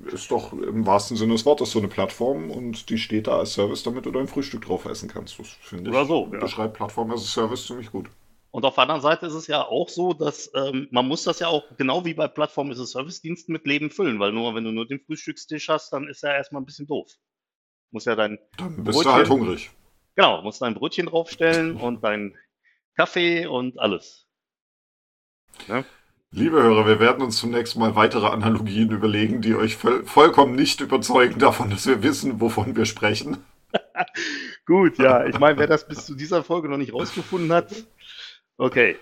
Ist 0.07 0.31
doch 0.31 0.53
im 0.55 0.87
wahrsten 0.87 1.17
Sinne 1.17 1.35
des 1.35 1.45
Wortes 1.47 1.71
so 1.71 1.79
eine 1.79 1.89
Plattform 1.89 2.51
und 2.51 2.89
die 2.91 2.99
steht 2.99 3.27
da 3.27 3.39
als 3.39 3.53
Service, 3.53 3.83
damit 3.83 4.07
du 4.07 4.11
dein 4.11 4.27
Frühstück 4.27 4.65
drauf 4.65 4.87
essen 4.87 5.09
kannst. 5.09 5.39
Das 5.39 5.49
finde 5.49 5.91
ich. 5.91 5.97
Oder 5.97 6.07
so, 6.07 6.29
ja. 6.33 6.39
Beschreibt 6.41 6.75
Plattform 6.75 7.11
as 7.13 7.21
a 7.21 7.27
Service 7.27 7.67
ziemlich 7.67 7.93
gut. 7.93 8.09
Und 8.55 8.65
auf 8.65 8.77
der 8.77 8.83
anderen 8.83 9.01
Seite 9.01 9.27
ist 9.27 9.35
es 9.35 9.49
ja 9.49 9.63
auch 9.63 9.89
so, 9.89 10.13
dass 10.13 10.49
ähm, 10.55 10.87
man 10.93 11.09
muss 11.09 11.25
das 11.25 11.41
ja 11.41 11.49
auch 11.49 11.65
genau 11.77 12.05
wie 12.05 12.15
bei 12.15 12.29
Plattform 12.29 12.71
is 12.71 12.79
a 12.79 12.87
Service-Diensten 12.87 13.53
mit 13.53 13.67
Leben 13.67 13.91
füllen, 13.91 14.21
weil 14.21 14.31
nur 14.31 14.55
wenn 14.55 14.63
du 14.63 14.71
nur 14.71 14.87
den 14.87 15.01
Frühstückstisch 15.01 15.69
hast, 15.69 15.93
dann 15.93 16.07
ist 16.07 16.23
er 16.23 16.37
erstmal 16.37 16.63
ein 16.63 16.65
bisschen 16.65 16.87
doof. 16.87 17.11
Muss 17.91 18.05
ja 18.05 18.15
dein, 18.15 18.39
Dann 18.57 18.85
bist 18.85 18.99
Brötchen. 18.99 19.11
du 19.11 19.13
halt 19.13 19.29
hungrig. 19.29 19.71
genau, 20.15 20.41
musst 20.43 20.63
dein 20.63 20.75
Brötchen 20.75 21.07
draufstellen 21.07 21.75
und 21.75 22.05
dein 22.05 22.37
Kaffee 22.95 23.47
und 23.47 23.81
alles. 23.81 24.29
Liebe 26.31 26.63
Hörer, 26.63 26.87
wir 26.87 27.01
werden 27.01 27.25
uns 27.25 27.39
zunächst 27.39 27.75
mal 27.75 27.97
weitere 27.97 28.29
Analogien 28.29 28.93
überlegen, 28.93 29.43
die 29.43 29.57
euch 29.57 29.75
voll, 29.75 30.05
vollkommen 30.05 30.55
nicht 30.55 30.81
überzeugen 30.81 31.41
davon, 31.41 31.71
dass 31.71 31.89
wir 31.89 32.05
wissen, 32.05 32.41
wovon 32.41 32.77
wir 32.77 32.85
sprechen. 32.85 33.39
Gut, 34.67 34.99
ja, 34.99 35.27
ich 35.27 35.39
meine, 35.41 35.59
wer 35.59 35.67
das 35.67 35.89
bis 35.89 36.07
zu 36.07 36.15
dieser 36.15 36.45
Folge 36.45 36.69
noch 36.69 36.79
nicht 36.79 36.95
rausgefunden 36.95 37.53
hat, 37.53 37.75
okay, 38.59 38.97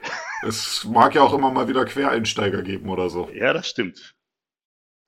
Es 0.46 0.84
mag 0.84 1.14
ja 1.14 1.22
auch 1.22 1.32
immer 1.34 1.50
mal 1.50 1.68
wieder 1.68 1.84
Quereinsteiger 1.84 2.62
geben 2.62 2.88
oder 2.88 3.08
so. 3.10 3.28
ja, 3.32 3.52
das 3.52 3.68
stimmt. 3.68 4.14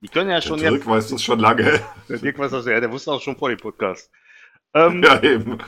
Die 0.00 0.08
können 0.08 0.28
ja 0.30 0.36
Der 0.36 0.42
schon 0.42 0.58
Dirk 0.58 0.74
jetzt, 0.74 0.86
weiß 0.86 1.08
das 1.08 1.22
schon 1.22 1.38
lange. 1.40 1.80
der 2.08 2.18
Dirk 2.18 2.38
weiß 2.38 2.50
das 2.52 2.66
ja, 2.66 2.78
der 2.78 2.90
wusste 2.92 3.10
auch 3.12 3.22
schon 3.22 3.36
vor 3.36 3.48
dem 3.48 3.58
Podcast. 3.58 4.10
Ähm, 4.74 5.02
Ja, 5.02 5.22
eben. 5.22 5.58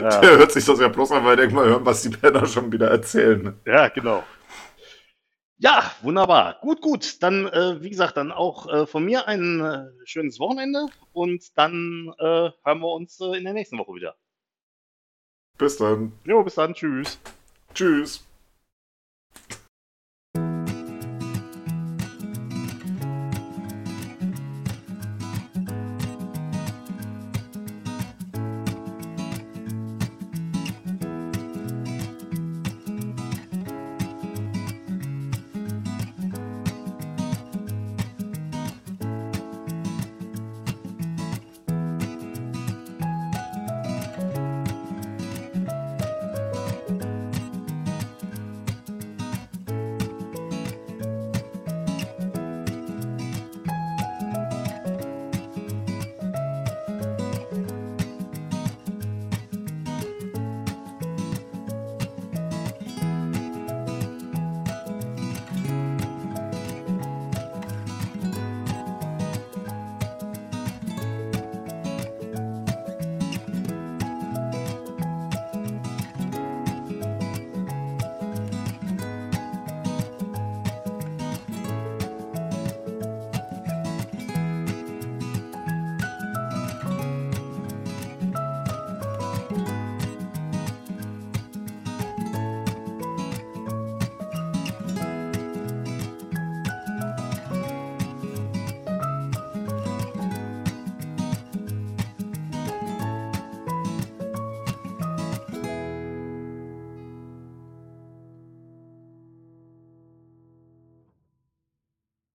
ja. 0.00 0.20
Der 0.20 0.38
hört 0.38 0.52
sich 0.52 0.64
das 0.64 0.80
ja 0.80 0.88
bloß 0.88 1.12
an, 1.12 1.24
weil 1.24 1.32
er 1.32 1.36
denkt 1.36 1.54
mal 1.54 1.66
hören, 1.66 1.84
was 1.86 2.02
die 2.02 2.08
Penner 2.10 2.44
schon 2.46 2.72
wieder 2.72 2.88
erzählen. 2.90 3.58
Ja, 3.64 3.88
genau. 3.88 4.24
Ja, 5.58 5.92
wunderbar. 6.02 6.58
Gut, 6.60 6.80
gut. 6.80 7.22
Dann, 7.22 7.46
äh, 7.48 7.82
wie 7.82 7.90
gesagt, 7.90 8.16
dann 8.16 8.30
auch 8.32 8.68
äh, 8.72 8.86
von 8.86 9.04
mir 9.04 9.26
ein 9.28 9.60
äh, 9.60 9.86
schönes 10.06 10.38
Wochenende 10.38 10.86
und 11.12 11.44
dann 11.56 12.12
äh, 12.18 12.50
hören 12.64 12.80
wir 12.80 12.92
uns 12.92 13.18
äh, 13.20 13.36
in 13.36 13.44
der 13.44 13.54
nächsten 13.54 13.76
Woche 13.78 13.94
wieder. 13.94 14.16
Bis 15.56 15.76
dann. 15.76 16.12
Jo, 16.24 16.42
bis 16.44 16.54
dann. 16.54 16.74
Tschüss. 16.74 17.18
Tschüss. 17.78 18.27